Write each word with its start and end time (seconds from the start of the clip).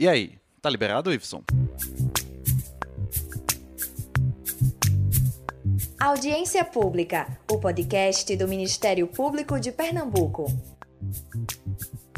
E 0.00 0.08
aí, 0.08 0.38
tá 0.62 0.70
liberado, 0.70 1.12
Iveson? 1.12 1.42
Audiência 6.00 6.64
Pública, 6.64 7.38
o 7.52 7.58
podcast 7.58 8.34
do 8.34 8.48
Ministério 8.48 9.06
Público 9.06 9.60
de 9.60 9.70
Pernambuco. 9.70 10.46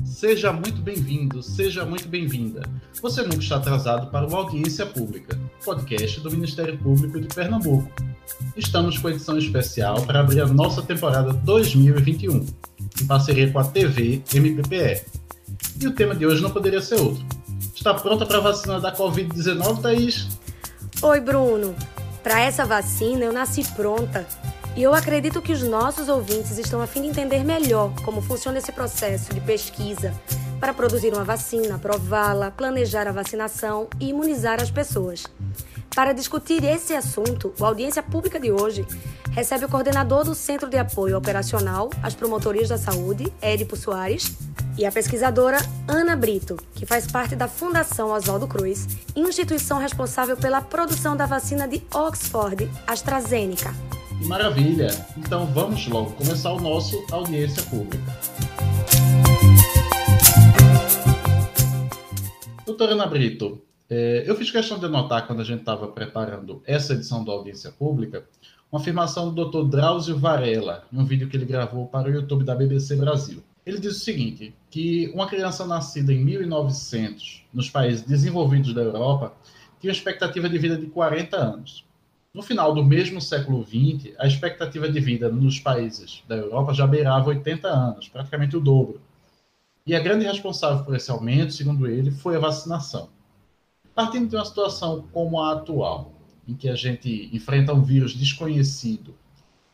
Seja 0.05 0.53
muito 0.53 0.81
bem-vindo, 0.81 1.43
seja 1.43 1.85
muito 1.85 2.07
bem-vinda. 2.07 2.63
Você 3.03 3.23
nunca 3.23 3.39
está 3.39 3.57
atrasado 3.57 4.13
para 4.13 4.29
o 4.29 4.37
Audiência 4.37 4.87
Pública, 4.87 5.37
podcast 5.65 6.21
do 6.21 6.31
Ministério 6.31 6.79
Público 6.79 7.21
de 7.21 7.27
Pernambuco. 7.35 7.91
Estamos 8.57 8.97
com 8.97 9.09
edição 9.09 9.37
especial 9.37 10.07
para 10.07 10.21
abrir 10.21 10.41
a 10.41 10.47
nossa 10.47 10.83
temporada 10.83 11.33
2021, 11.33 12.47
em 13.03 13.07
parceria 13.09 13.51
com 13.51 13.59
a 13.59 13.65
TV 13.65 14.23
MPPE. 14.33 15.05
E 15.81 15.87
o 15.89 15.93
tema 15.93 16.15
de 16.15 16.25
hoje 16.25 16.41
não 16.41 16.53
poderia 16.53 16.81
ser 16.81 17.01
outro. 17.01 17.42
Está 17.83 17.95
pronta 17.95 18.25
para 18.25 18.39
a 18.39 18.41
vacina 18.41 18.79
da 18.79 18.95
Covid-19, 18.95 19.83
Thaís? 19.83 20.29
Oi, 21.03 21.19
Bruno. 21.19 21.75
Para 22.23 22.39
essa 22.39 22.65
vacina 22.65 23.25
eu 23.25 23.33
nasci 23.33 23.65
pronta. 23.75 24.25
E 24.77 24.83
eu 24.85 24.95
acredito 24.95 25.43
que 25.43 25.53
os 25.53 25.65
nossos 25.65 26.09
ouvintes 26.09 26.59
estão 26.59 26.81
a 26.81 26.87
fim 26.87 27.03
de 27.03 27.09
entender 27.09 27.43
melhor 27.43 27.93
como 28.05 28.23
funciona 28.23 28.59
esse 28.59 28.71
processo 28.71 29.35
de 29.35 29.41
pesquisa 29.41 30.15
para 30.61 30.73
produzir 30.73 31.13
uma 31.13 31.25
vacina, 31.25 31.75
aprová-la, 31.75 32.53
planejar 32.53 33.09
a 33.09 33.13
vacinação 33.13 33.89
e 33.99 34.11
imunizar 34.11 34.63
as 34.63 34.71
pessoas. 34.71 35.25
Para 35.93 36.13
discutir 36.13 36.63
esse 36.63 36.95
assunto, 36.95 37.53
o 37.59 37.65
Audiência 37.65 38.01
Pública 38.01 38.39
de 38.39 38.53
hoje 38.53 38.87
recebe 39.33 39.65
o 39.65 39.69
coordenador 39.69 40.25
do 40.25 40.35
Centro 40.35 40.69
de 40.69 40.77
Apoio 40.77 41.17
Operacional 41.17 41.89
às 42.03 42.15
Promotorias 42.15 42.69
da 42.69 42.77
Saúde, 42.77 43.33
Édipo 43.41 43.77
Soares, 43.77 44.37
e 44.79 44.85
a 44.85 44.93
pesquisadora 44.93 45.57
Ana 45.89 46.15
Brito, 46.15 46.57
que 46.75 46.85
faz 46.85 47.11
parte 47.11 47.35
da 47.35 47.49
Fundação 47.49 48.11
Oswaldo 48.11 48.47
Cruz, 48.47 48.87
instituição 49.17 49.79
responsável 49.79 50.37
pela 50.37 50.61
produção 50.61 51.17
da 51.17 51.25
vacina 51.25 51.67
de 51.67 51.83
Oxford 51.95 52.71
AstraZeneca. 52.87 53.75
Maravilha! 54.27 54.89
Então 55.17 55.47
vamos 55.47 55.87
logo 55.89 56.13
começar 56.13 56.53
o 56.53 56.61
nosso 56.61 57.05
audiência 57.11 57.63
pública. 57.65 58.05
Doutora 62.67 62.93
Ana 62.93 63.07
Brito, 63.07 63.63
é, 63.89 64.25
eu 64.27 64.37
fiz 64.37 64.51
questão 64.51 64.79
de 64.79 64.87
anotar 64.87 65.27
quando 65.27 65.41
a 65.41 65.45
gente 65.45 65.61
estava 65.61 65.89
preparando 65.89 66.63
essa 66.67 66.93
edição 66.95 67.25
da 67.25 67.33
audiência 67.33 67.71
pública 67.73 68.25
uma 68.73 68.81
afirmação 68.81 69.31
do 69.31 69.45
Dr. 69.45 69.69
Drauzio 69.69 70.19
Varela, 70.19 70.87
em 70.91 70.99
um 70.99 71.05
vídeo 71.05 71.29
que 71.29 71.37
ele 71.37 71.45
gravou 71.45 71.87
para 71.87 72.09
o 72.09 72.11
YouTube 72.13 72.43
da 72.43 72.55
BBC 72.55 72.97
Brasil. 72.97 73.43
Ele 73.67 73.79
diz 73.79 73.99
o 73.99 74.01
seguinte, 74.01 74.55
que 74.71 75.13
uma 75.15 75.29
criança 75.29 75.67
nascida 75.67 76.11
em 76.11 76.25
1900 76.25 77.45
nos 77.53 77.69
países 77.69 78.03
desenvolvidos 78.03 78.73
da 78.73 78.81
Europa 78.81 79.35
tinha 79.79 79.91
uma 79.91 79.97
expectativa 79.97 80.49
de 80.49 80.57
vida 80.57 80.79
de 80.79 80.87
40 80.87 81.37
anos. 81.37 81.85
No 82.33 82.43
final 82.43 82.75
do 82.75 82.83
mesmo 82.83 83.21
século 83.21 83.63
XX, 83.63 84.15
a 84.19 84.27
expectativa 84.27 84.89
de 84.89 85.01
vida 85.01 85.29
nos 85.29 85.61
países 85.61 86.23
da 86.27 86.37
Europa 86.37 86.73
já 86.73 86.87
beirava 86.87 87.29
80 87.29 87.69
anos, 87.69 88.09
praticamente 88.09 88.57
o 88.57 88.61
dobro. 88.61 89.03
E 89.87 89.95
a 89.95 90.01
grande 90.01 90.25
responsável 90.25 90.83
por 90.83 90.97
esse 90.97 91.11
aumento, 91.11 91.53
segundo 91.53 91.87
ele, 91.87 92.11
foi 92.11 92.37
a 92.37 92.41
vacinação. 92.41 93.11
Partindo 93.95 94.31
de 94.31 94.37
uma 94.37 94.47
situação 94.47 95.07
como 95.13 95.39
a 95.39 95.53
atual, 95.53 96.12
em 96.47 96.55
que 96.55 96.69
a 96.69 96.75
gente 96.75 97.31
enfrenta 97.33 97.73
um 97.73 97.83
vírus 97.83 98.15
desconhecido, 98.15 99.15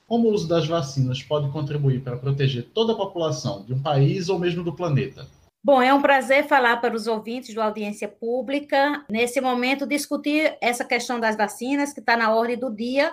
como 0.06 0.28
o 0.28 0.32
uso 0.32 0.48
das 0.48 0.66
vacinas 0.66 1.22
pode 1.22 1.50
contribuir 1.50 2.00
para 2.02 2.16
proteger 2.16 2.64
toda 2.72 2.92
a 2.92 2.96
população 2.96 3.64
de 3.64 3.74
um 3.74 3.82
país 3.82 4.28
ou 4.28 4.38
mesmo 4.38 4.64
do 4.64 4.74
planeta? 4.74 5.26
Bom, 5.62 5.82
é 5.82 5.92
um 5.92 6.00
prazer 6.00 6.46
falar 6.46 6.78
para 6.78 6.94
os 6.94 7.06
ouvintes 7.06 7.54
do 7.54 7.60
Audiência 7.60 8.08
Pública, 8.08 9.04
nesse 9.10 9.40
momento, 9.40 9.86
discutir 9.86 10.56
essa 10.62 10.84
questão 10.84 11.20
das 11.20 11.36
vacinas, 11.36 11.92
que 11.92 12.00
está 12.00 12.16
na 12.16 12.32
ordem 12.32 12.56
do 12.56 12.74
dia, 12.74 13.12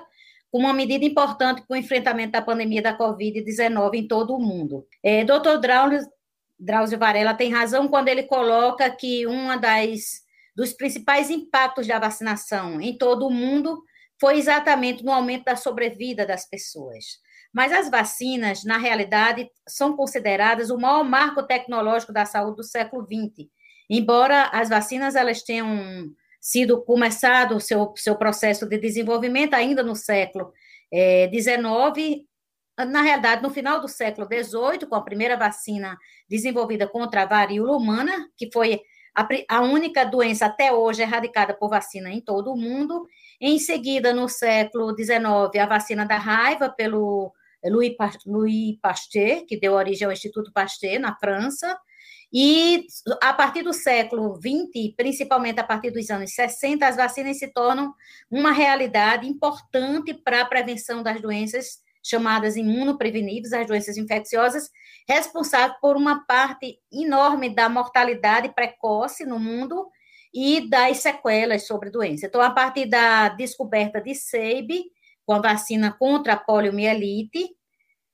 com 0.52 0.60
uma 0.60 0.72
medida 0.72 1.04
importante 1.04 1.64
para 1.68 1.76
o 1.76 1.78
enfrentamento 1.78 2.32
da 2.32 2.42
pandemia 2.42 2.82
da 2.82 2.98
Covid-19 2.98 3.96
em 3.96 4.08
todo 4.08 4.34
o 4.34 4.40
mundo. 4.40 4.86
É, 5.04 5.26
Dr. 5.26 5.60
Drauzio, 5.60 6.08
Drauzio 6.58 6.98
Varela 6.98 7.34
tem 7.34 7.52
razão 7.52 7.90
quando 7.90 8.08
ele 8.08 8.24
coloca 8.24 8.90
que 8.90 9.28
uma 9.28 9.58
das 9.58 10.25
dos 10.56 10.74
principais 10.74 11.30
impactos 11.30 11.86
da 11.86 12.00
vacinação 12.00 12.80
em 12.80 12.98
todo 12.98 13.28
o 13.28 13.32
mundo 13.32 13.84
foi 14.20 14.38
exatamente 14.38 15.04
no 15.04 15.12
aumento 15.12 15.46
da 15.46 15.56
sobrevida 15.56 16.26
das 16.26 16.48
pessoas. 16.48 17.20
Mas 17.54 17.72
as 17.72 17.90
vacinas, 17.90 18.64
na 18.64 18.78
realidade, 18.78 19.50
são 19.68 19.96
consideradas 19.96 20.70
o 20.70 20.78
maior 20.78 21.04
marco 21.04 21.44
tecnológico 21.44 22.14
da 22.14 22.26
saúde 22.26 22.58
do 22.58 22.64
século 22.64 23.06
XX. 23.06 23.48
Embora 23.90 24.50
as 24.54 24.70
vacinas 24.70 25.16
elas 25.16 25.42
tenham 25.42 26.10
sido 26.40 26.84
começado 26.84 27.56
o 27.56 27.60
seu, 27.60 27.94
seu 27.96 28.16
processo 28.16 28.68
de 28.68 28.78
desenvolvimento 28.78 29.54
ainda 29.54 29.84
no 29.84 29.96
século 29.96 30.54
XIX, 31.34 32.26
é, 32.78 32.86
na 32.86 33.02
realidade, 33.02 33.42
no 33.42 33.50
final 33.50 33.80
do 33.80 33.88
século 33.88 34.28
XVIII, 34.28 34.86
com 34.88 34.96
a 34.96 35.02
primeira 35.02 35.38
vacina 35.38 35.98
desenvolvida 36.30 36.88
contra 36.88 37.24
a 37.24 37.26
varíola 37.26 37.78
humana, 37.78 38.30
que 38.38 38.50
foi 38.52 38.82
a, 39.16 39.28
a 39.50 39.62
única 39.62 40.04
doença 40.04 40.48
até 40.48 40.72
hoje 40.72 41.02
erradicada 41.02 41.54
por 41.54 41.70
vacina 41.70 42.10
em 42.12 42.20
todo 42.20 42.52
o 42.52 42.58
mundo. 42.58 43.08
Em 43.40 43.58
seguida, 43.58 44.14
no 44.14 44.28
século 44.28 44.96
XIX, 44.96 45.62
a 45.62 45.66
vacina 45.66 46.06
da 46.06 46.18
raiva 46.18 46.70
pelo 46.70 47.34
Louis 47.64 47.96
Pasteur, 48.82 49.46
que 49.48 49.60
deu 49.60 49.74
origem 49.74 50.06
ao 50.06 50.12
Instituto 50.12 50.52
Pasteur, 50.52 51.00
na 51.00 51.16
França. 51.16 51.78
E 52.34 52.86
a 53.22 53.34
partir 53.34 53.64
do 53.64 53.72
século 53.72 54.36
XX, 54.36 54.94
principalmente 54.98 55.60
a 55.60 55.64
partir 55.64 55.92
dos 55.92 56.10
anos 56.10 56.34
60, 56.34 56.86
as 56.86 56.98
vacinas 56.98 57.40
se 57.40 57.48
tornam 57.48 57.94
uma 58.30 58.52
realidade 58.52 59.28
importante 59.28 60.14
para 60.14 60.42
a 60.42 60.46
prevenção 60.46 61.02
das 61.02 61.22
doenças 61.22 61.85
chamadas 62.08 62.56
imunopreveníveis, 62.56 63.54
as 63.54 63.66
doenças 63.66 63.98
infecciosas, 63.98 64.70
responsável 65.08 65.76
por 65.82 65.96
uma 65.96 66.26
parte 66.26 66.80
enorme 66.92 67.50
da 67.50 67.68
mortalidade 67.68 68.54
precoce 68.54 69.26
no 69.26 69.40
mundo 69.40 69.88
e 70.34 70.70
das 70.70 70.98
sequelas 70.98 71.66
sobre 71.66 71.90
doença. 71.90 72.28
Então, 72.28 72.42
a 72.42 72.52
partir 72.52 72.86
da 72.86 73.30
descoberta 73.30 74.02
de 74.02 74.14
SEIB, 74.14 74.84
com 75.26 75.34
a 75.34 75.42
vacina 75.42 75.92
contra 75.98 76.34
a 76.34 76.38
poliomielite, 76.38 77.50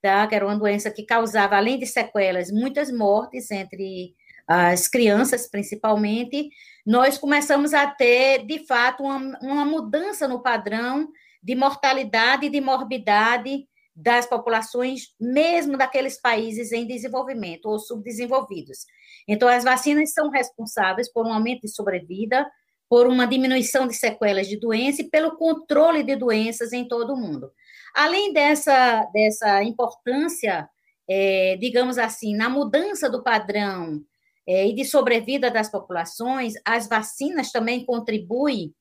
tá? 0.00 0.26
que 0.26 0.34
era 0.34 0.46
uma 0.46 0.56
doença 0.56 0.90
que 0.90 1.04
causava, 1.04 1.56
além 1.56 1.78
de 1.78 1.86
sequelas, 1.86 2.50
muitas 2.50 2.90
mortes 2.90 3.50
entre 3.50 4.14
as 4.46 4.88
crianças, 4.88 5.48
principalmente, 5.48 6.48
nós 6.84 7.18
começamos 7.18 7.74
a 7.74 7.86
ter, 7.86 8.44
de 8.46 8.66
fato, 8.66 9.02
uma, 9.02 9.38
uma 9.40 9.64
mudança 9.64 10.26
no 10.26 10.42
padrão 10.42 11.08
de 11.42 11.54
mortalidade 11.54 12.46
e 12.46 12.50
de 12.50 12.60
morbidade 12.60 13.66
das 13.94 14.26
populações, 14.26 15.08
mesmo 15.20 15.76
daqueles 15.76 16.20
países 16.20 16.72
em 16.72 16.86
desenvolvimento 16.86 17.66
ou 17.66 17.78
subdesenvolvidos. 17.78 18.86
Então, 19.28 19.48
as 19.48 19.64
vacinas 19.64 20.12
são 20.12 20.30
responsáveis 20.30 21.12
por 21.12 21.26
um 21.26 21.32
aumento 21.32 21.62
de 21.62 21.68
sobrevida, 21.68 22.50
por 22.88 23.06
uma 23.06 23.26
diminuição 23.26 23.86
de 23.86 23.94
sequelas 23.94 24.48
de 24.48 24.58
doença 24.58 25.02
e 25.02 25.08
pelo 25.08 25.36
controle 25.36 26.02
de 26.02 26.16
doenças 26.16 26.72
em 26.72 26.86
todo 26.86 27.14
o 27.14 27.16
mundo. 27.16 27.50
Além 27.94 28.32
dessa, 28.32 29.04
dessa 29.12 29.62
importância, 29.62 30.68
é, 31.08 31.56
digamos 31.58 31.98
assim, 31.98 32.34
na 32.34 32.48
mudança 32.48 33.08
do 33.08 33.22
padrão 33.22 34.02
é, 34.46 34.66
e 34.66 34.74
de 34.74 34.84
sobrevida 34.84 35.50
das 35.50 35.70
populações, 35.70 36.54
as 36.64 36.88
vacinas 36.88 37.50
também 37.50 37.84
contribuem 37.84 38.74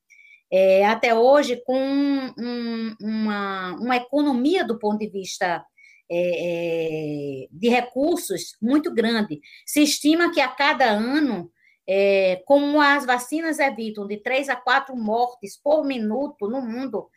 é, 0.52 0.86
até 0.86 1.16
hoje 1.16 1.62
com 1.66 1.80
um, 1.80 2.96
uma, 3.02 3.76
uma 3.80 3.96
economia 3.96 4.66
do 4.66 4.78
ponto 4.78 5.00
de 5.00 5.08
vista 5.08 5.66
é, 6.10 7.44
é, 7.44 7.48
de 7.50 7.70
recursos 7.70 8.58
muito 8.62 8.94
grande. 8.94 9.40
Se 9.66 9.82
estima 9.82 10.32
que 10.34 10.42
a 10.42 10.50
cada 10.50 10.86
ano, 10.90 11.50
é, 11.88 12.44
como 12.46 12.82
as 12.82 13.06
vacinas 13.06 13.60
evitam 13.60 14.06
de 14.06 14.18
três 14.18 14.50
a 14.50 14.56
quatro 14.58 14.96
mortes 14.96 15.58
por 15.58 15.86
minuto 15.86 16.50
no 16.50 16.62
mundo, 16.62 17.10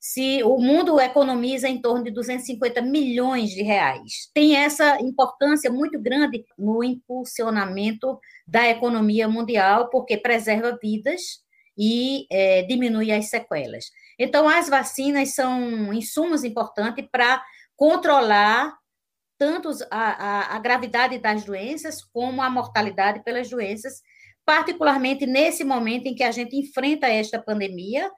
se 0.00 0.42
o 0.42 0.58
mundo 0.58 0.98
economiza 0.98 1.68
em 1.68 1.80
torno 1.80 2.02
de 2.02 2.10
250 2.10 2.80
milhões 2.80 3.50
de 3.50 3.62
reais. 3.62 4.30
Tem 4.34 4.56
essa 4.56 5.00
importância 5.00 5.70
muito 5.70 6.00
grande 6.00 6.44
no 6.58 6.82
impulsionamento 6.82 8.18
da 8.48 8.68
economia 8.68 9.28
mundial, 9.28 9.90
porque 9.90 10.16
preserva 10.16 10.76
vidas 10.82 11.44
e 11.82 12.26
é, 12.30 12.62
diminui 12.64 13.10
as 13.10 13.30
sequelas. 13.30 13.86
Então, 14.18 14.46
as 14.46 14.68
vacinas 14.68 15.34
são 15.34 15.90
insumos 15.94 16.44
importantes 16.44 17.08
para 17.10 17.42
controlar 17.74 18.76
tanto 19.38 19.70
a, 19.90 20.52
a, 20.52 20.56
a, 20.56 20.58
gravidade 20.58 21.18
das 21.18 21.42
doenças 21.42 22.04
como 22.04 22.42
a 22.42 22.50
mortalidade 22.50 23.24
pelas 23.24 23.48
doenças, 23.48 24.02
particularmente 24.44 25.24
nesse 25.24 25.64
momento 25.64 26.06
em 26.06 26.14
que 26.14 26.22
a 26.22 26.30
gente 26.30 26.54
enfrenta 26.54 27.08
esta 27.08 27.40
pandemia, 27.40 28.10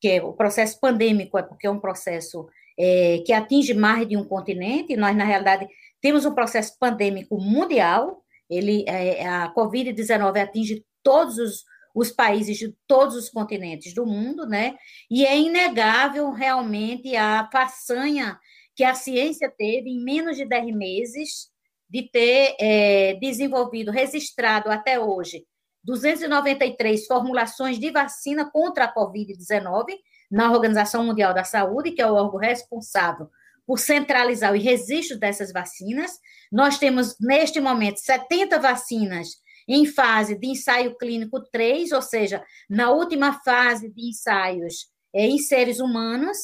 que 0.00 0.06
é 0.06 0.22
o 0.22 0.32
processo 0.32 0.78
pandêmico, 0.78 1.36
é 1.36 1.42
porque 1.42 1.66
é 1.66 1.70
um 1.70 1.80
processo 1.80 2.48
é, 2.78 3.18
que 3.26 3.32
atinge 3.32 3.74
mais 3.74 4.06
de 4.06 4.16
um 4.16 4.24
continente, 4.24 4.96
nós, 4.96 5.16
na 5.16 5.24
realidade, 5.24 5.66
temos 6.00 6.24
um 6.24 6.32
processo 6.32 6.76
pandêmico 6.78 7.36
mundial, 7.40 8.22
ele, 8.48 8.84
é, 8.86 9.26
a 9.26 9.52
Covid-19 9.52 10.40
atinge 10.40 10.84
todos 11.02 11.38
os, 11.38 11.64
os 11.94 12.10
países 12.10 12.58
de 12.58 12.74
todos 12.86 13.16
os 13.16 13.28
continentes 13.28 13.94
do 13.94 14.06
mundo, 14.06 14.46
né? 14.46 14.76
E 15.10 15.24
é 15.24 15.38
inegável 15.38 16.30
realmente 16.30 17.16
a 17.16 17.48
façanha 17.52 18.38
que 18.74 18.84
a 18.84 18.94
ciência 18.94 19.52
teve 19.56 19.90
em 19.90 20.02
menos 20.02 20.36
de 20.36 20.44
10 20.44 20.74
meses 20.74 21.50
de 21.88 22.08
ter 22.08 22.56
é, 22.60 23.14
desenvolvido, 23.20 23.90
registrado 23.90 24.70
até 24.70 24.98
hoje, 25.00 25.44
293 25.82 27.06
formulações 27.06 27.78
de 27.78 27.90
vacina 27.90 28.48
contra 28.50 28.84
a 28.84 28.94
Covid-19 28.94 29.86
na 30.30 30.52
Organização 30.52 31.04
Mundial 31.04 31.34
da 31.34 31.42
Saúde, 31.42 31.90
que 31.90 32.00
é 32.00 32.06
o 32.06 32.14
órgão 32.14 32.38
responsável 32.38 33.28
por 33.66 33.78
centralizar 33.78 34.52
o 34.52 34.58
registro 34.58 35.18
dessas 35.18 35.52
vacinas. 35.52 36.12
Nós 36.50 36.78
temos, 36.78 37.16
neste 37.20 37.60
momento, 37.60 37.98
70 37.98 38.58
vacinas 38.58 39.28
em 39.74 39.86
fase 39.86 40.36
de 40.36 40.48
ensaio 40.48 40.96
clínico 40.96 41.40
3, 41.40 41.92
ou 41.92 42.02
seja, 42.02 42.44
na 42.68 42.90
última 42.90 43.40
fase 43.42 43.88
de 43.88 44.08
ensaios 44.08 44.90
é, 45.14 45.26
em 45.26 45.38
seres 45.38 45.78
humanos, 45.78 46.36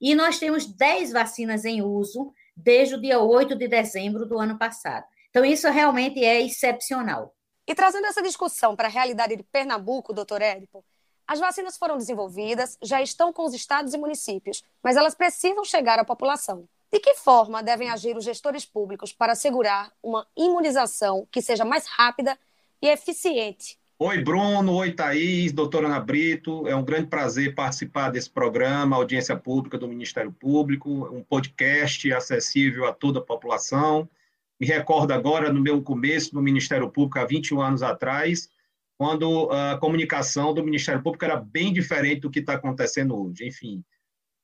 e 0.00 0.14
nós 0.14 0.38
temos 0.38 0.66
10 0.66 1.12
vacinas 1.12 1.64
em 1.64 1.80
uso 1.80 2.32
desde 2.56 2.96
o 2.96 3.00
dia 3.00 3.20
8 3.20 3.54
de 3.54 3.68
dezembro 3.68 4.26
do 4.26 4.38
ano 4.38 4.58
passado. 4.58 5.04
Então, 5.30 5.44
isso 5.44 5.70
realmente 5.70 6.22
é 6.24 6.42
excepcional. 6.42 7.34
E 7.66 7.74
trazendo 7.74 8.06
essa 8.06 8.20
discussão 8.20 8.74
para 8.74 8.88
a 8.88 8.90
realidade 8.90 9.36
de 9.36 9.44
Pernambuco, 9.44 10.12
doutor 10.12 10.42
Érico, 10.42 10.84
as 11.26 11.38
vacinas 11.38 11.78
foram 11.78 11.96
desenvolvidas, 11.96 12.76
já 12.82 13.00
estão 13.00 13.32
com 13.32 13.44
os 13.44 13.54
estados 13.54 13.94
e 13.94 13.98
municípios, 13.98 14.64
mas 14.82 14.96
elas 14.96 15.14
precisam 15.14 15.64
chegar 15.64 15.98
à 16.00 16.04
população. 16.04 16.68
De 16.92 16.98
que 16.98 17.14
forma 17.14 17.62
devem 17.62 17.88
agir 17.88 18.16
os 18.16 18.24
gestores 18.24 18.66
públicos 18.66 19.12
para 19.12 19.32
assegurar 19.32 19.92
uma 20.02 20.26
imunização 20.36 21.26
que 21.30 21.40
seja 21.40 21.64
mais 21.64 21.86
rápida 21.86 22.36
e 22.82 22.88
eficiente? 22.88 23.78
Oi, 23.98 24.18
Bruno. 24.18 24.74
Oi, 24.74 24.92
Thaís, 24.92 25.52
doutora 25.52 25.86
Ana 25.86 26.00
Brito. 26.00 26.66
É 26.66 26.74
um 26.74 26.84
grande 26.84 27.06
prazer 27.06 27.54
participar 27.54 28.10
desse 28.10 28.28
programa, 28.28 28.96
Audiência 28.96 29.36
Pública 29.36 29.78
do 29.78 29.86
Ministério 29.86 30.32
Público, 30.32 30.90
um 30.90 31.22
podcast 31.22 32.12
acessível 32.12 32.84
a 32.84 32.92
toda 32.92 33.20
a 33.20 33.24
população. 33.24 34.10
Me 34.58 34.66
recordo 34.66 35.12
agora, 35.12 35.52
no 35.52 35.60
meu 35.60 35.80
começo 35.80 36.34
no 36.34 36.42
Ministério 36.42 36.90
Público, 36.90 37.20
há 37.20 37.24
21 37.24 37.60
anos 37.60 37.82
atrás, 37.82 38.48
quando 38.98 39.48
a 39.50 39.78
comunicação 39.78 40.52
do 40.52 40.64
Ministério 40.64 41.02
Público 41.02 41.24
era 41.24 41.36
bem 41.36 41.72
diferente 41.72 42.22
do 42.22 42.30
que 42.30 42.40
está 42.40 42.54
acontecendo 42.54 43.16
hoje. 43.16 43.46
Enfim, 43.46 43.84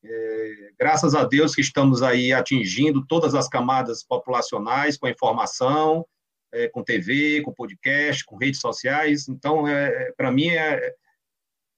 é, 0.05 0.71
graças 0.79 1.17
a 1.17 1.25
Deus 1.25 1.53
que 1.55 1.61
estamos 1.61 2.03
aí 2.03 2.33
atingindo 2.33 3.05
todas 3.05 3.35
as 3.35 3.49
camadas 3.49 4.05
populacionais 4.05 4.97
com 4.97 5.09
informação, 5.09 6.07
é, 6.53 6.69
com 6.69 6.83
TV, 6.83 7.43
com 7.43 7.53
podcast, 7.53 8.25
com 8.25 8.37
redes 8.37 8.61
sociais. 8.61 9.29
Então, 9.29 9.67
é, 9.67 10.09
é 10.09 10.13
para 10.17 10.31
mim 10.31 10.49
é, 10.49 10.95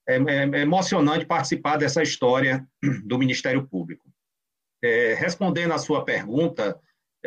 é, 0.07 0.15
é, 0.15 0.61
emocionante 0.61 1.25
participar 1.25 1.77
dessa 1.77 2.01
história 2.01 2.65
do 3.05 3.17
Ministério 3.17 3.67
Público. 3.67 4.09
É, 4.83 5.13
respondendo 5.13 5.73
à 5.73 5.77
sua 5.77 6.03
pergunta 6.03 6.79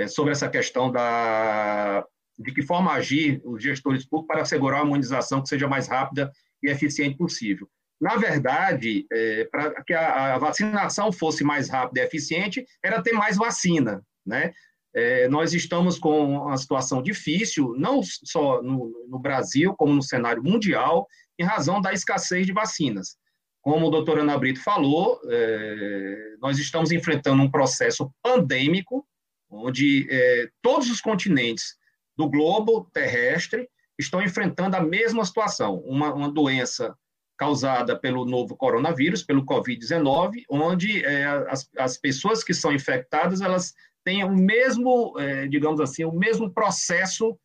sobre 0.08 0.32
essa 0.32 0.48
questão 0.48 0.90
da, 0.90 2.04
de 2.38 2.52
que 2.52 2.62
forma 2.62 2.92
agir 2.92 3.40
os 3.44 3.62
gestores 3.62 4.04
públicos 4.04 4.26
para 4.26 4.42
assegurar 4.42 4.82
uma 4.82 4.88
imunização 4.88 5.40
que 5.40 5.48
seja 5.48 5.68
mais 5.68 5.86
rápida 5.86 6.32
e 6.62 6.68
eficiente 6.68 7.16
possível. 7.16 7.68
Na 8.00 8.16
verdade, 8.16 9.06
é, 9.12 9.44
para 9.44 9.82
que 9.84 9.94
a, 9.94 10.34
a, 10.34 10.38
vacinação 10.38 11.12
fosse 11.12 11.44
mais 11.44 11.68
rápida 11.68 12.00
e 12.00 12.04
eficiente, 12.04 12.66
era 12.82 13.02
ter 13.02 13.12
mais 13.12 13.36
vacina, 13.36 14.04
né? 14.26 14.52
É, 14.94 15.26
nós 15.28 15.52
estamos 15.52 15.98
com 15.98 16.42
uma 16.42 16.56
situação 16.56 17.02
difícil, 17.02 17.74
não 17.76 18.00
só 18.02 18.62
no, 18.62 19.06
no, 19.08 19.18
Brasil, 19.18 19.74
como 19.74 19.92
no 19.92 20.02
cenário 20.02 20.42
mundial, 20.42 21.08
em 21.36 21.42
razão 21.42 21.80
da 21.80 21.92
escassez 21.92 22.46
de 22.46 22.52
vacinas. 22.52 23.16
Como 23.60 23.86
o 23.86 23.90
doutor 23.90 24.18
Ana 24.18 24.38
Brito 24.38 24.62
falou, 24.62 25.20
é, 25.28 26.36
nós 26.40 26.58
estamos 26.58 26.92
enfrentando 26.92 27.42
um 27.42 27.50
processo 27.50 28.12
pandêmico, 28.22 29.04
onde 29.50 30.06
é, 30.08 30.48
todos 30.62 30.88
os 30.88 31.00
continentes 31.00 31.76
do 32.16 32.28
globo 32.30 32.88
terrestre 32.92 33.68
estão 33.98 34.22
enfrentando 34.22 34.76
a 34.76 34.80
mesma 34.80 35.24
situação, 35.24 35.78
uma, 35.86 36.12
uma 36.12 36.30
doença 36.30 36.96
causada 37.36 37.98
pelo 37.98 38.24
novo 38.24 38.56
coronavírus, 38.56 39.24
pelo 39.24 39.44
Covid-19, 39.44 40.44
onde 40.48 41.04
é, 41.04 41.24
as, 41.48 41.68
as 41.76 41.96
pessoas 41.96 42.44
que 42.44 42.54
são 42.54 42.72
infectadas, 42.72 43.40
elas 43.40 43.74
têm 44.04 44.22
o 44.22 44.34
mesmo, 44.34 45.18
é, 45.18 45.46
digamos 45.48 45.80
assim, 45.80 46.04
o 46.04 46.12
mesmo 46.12 46.52
processo 46.52 47.38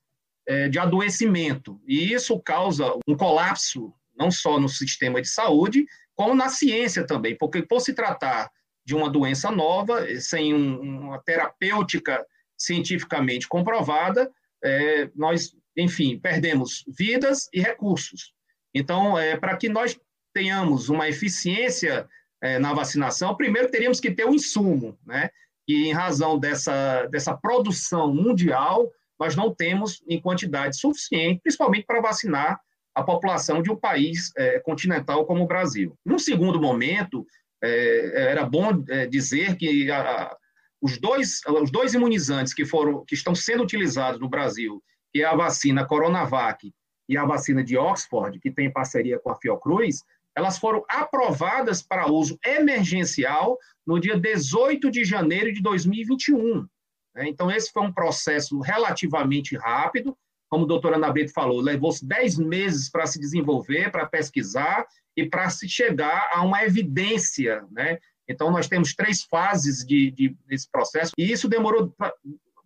é, 0.47 0.67
de 0.67 0.77
adoecimento. 0.77 1.79
E 1.87 2.13
isso 2.13 2.39
causa 2.39 2.93
um 3.07 3.15
colapso, 3.15 3.93
não 4.15 4.29
só 4.29 4.59
no 4.59 4.67
sistema 4.67 5.21
de 5.21 5.29
saúde, 5.29 5.85
como 6.15 6.35
na 6.35 6.49
ciência 6.49 7.05
também, 7.05 7.37
porque 7.37 7.61
por 7.61 7.79
se 7.79 7.93
tratar 7.93 8.51
de 8.85 8.95
uma 8.95 9.09
doença 9.09 9.51
nova, 9.51 10.05
sem 10.19 10.53
um, 10.53 11.07
uma 11.07 11.19
terapêutica 11.19 12.25
cientificamente 12.57 13.47
comprovada, 13.47 14.29
é, 14.63 15.09
nós, 15.15 15.55
enfim, 15.77 16.19
perdemos 16.19 16.83
vidas 16.87 17.47
e 17.53 17.61
recursos. 17.61 18.33
Então, 18.73 19.17
é, 19.17 19.37
para 19.37 19.55
que 19.55 19.69
nós 19.69 19.97
tenhamos 20.33 20.89
uma 20.89 21.07
eficiência 21.07 22.07
é, 22.41 22.59
na 22.59 22.73
vacinação, 22.73 23.35
primeiro 23.35 23.69
teríamos 23.69 23.99
que 23.99 24.11
ter 24.11 24.25
um 24.25 24.33
insumo, 24.33 24.97
né? 25.05 25.29
E 25.69 25.87
em 25.87 25.93
razão 25.93 26.39
dessa, 26.39 27.05
dessa 27.11 27.37
produção 27.37 28.11
mundial, 28.11 28.91
nós 29.19 29.35
não 29.35 29.53
temos 29.53 30.01
em 30.07 30.19
quantidade 30.19 30.79
suficiente, 30.79 31.41
principalmente 31.43 31.85
para 31.85 32.01
vacinar 32.01 32.59
a 32.95 33.03
população 33.03 33.61
de 33.61 33.69
um 33.69 33.75
país 33.75 34.31
é, 34.35 34.59
continental 34.61 35.27
como 35.27 35.43
o 35.43 35.47
Brasil. 35.47 35.95
Num 36.03 36.17
segundo 36.17 36.59
momento, 36.59 37.23
é, 37.63 38.31
era 38.31 38.45
bom 38.45 38.83
é, 38.89 39.05
dizer 39.05 39.57
que 39.57 39.91
a, 39.91 40.35
os, 40.81 40.97
dois, 40.97 41.41
os 41.45 41.69
dois 41.69 41.93
imunizantes 41.93 42.51
que, 42.51 42.65
foram, 42.65 43.05
que 43.05 43.13
estão 43.13 43.35
sendo 43.35 43.61
utilizados 43.61 44.19
no 44.19 44.27
Brasil, 44.27 44.83
que 45.13 45.21
é 45.21 45.25
a 45.25 45.35
vacina 45.35 45.85
Coronavac 45.85 46.73
e 47.07 47.15
a 47.15 47.25
vacina 47.25 47.63
de 47.63 47.77
Oxford, 47.77 48.39
que 48.39 48.49
tem 48.49 48.73
parceria 48.73 49.19
com 49.19 49.29
a 49.29 49.35
Fiocruz, 49.35 50.03
elas 50.35 50.57
foram 50.57 50.83
aprovadas 50.89 51.81
para 51.81 52.11
uso 52.11 52.37
emergencial 52.45 53.57
no 53.85 53.99
dia 53.99 54.17
18 54.17 54.89
de 54.91 55.03
janeiro 55.03 55.51
de 55.51 55.61
2021. 55.61 56.67
Né? 57.15 57.27
Então, 57.27 57.51
esse 57.51 57.71
foi 57.71 57.83
um 57.83 57.93
processo 57.93 58.59
relativamente 58.59 59.55
rápido, 59.57 60.17
como 60.49 60.65
a 60.65 60.67
doutora 60.67 60.95
Ana 60.95 61.11
Brito 61.11 61.31
falou, 61.31 61.61
levou-se 61.61 62.05
10 62.05 62.39
meses 62.39 62.89
para 62.89 63.05
se 63.05 63.19
desenvolver, 63.19 63.91
para 63.91 64.07
pesquisar 64.07 64.85
e 65.15 65.25
para 65.27 65.49
se 65.49 65.69
chegar 65.69 66.29
a 66.33 66.43
uma 66.43 66.63
evidência. 66.63 67.63
Né? 67.71 67.99
Então, 68.27 68.51
nós 68.51 68.67
temos 68.67 68.95
três 68.95 69.23
fases 69.23 69.85
de, 69.85 70.11
de, 70.11 70.35
desse 70.47 70.69
processo, 70.71 71.11
e 71.17 71.31
isso 71.31 71.47
demorou 71.47 71.89
pra, 71.97 72.11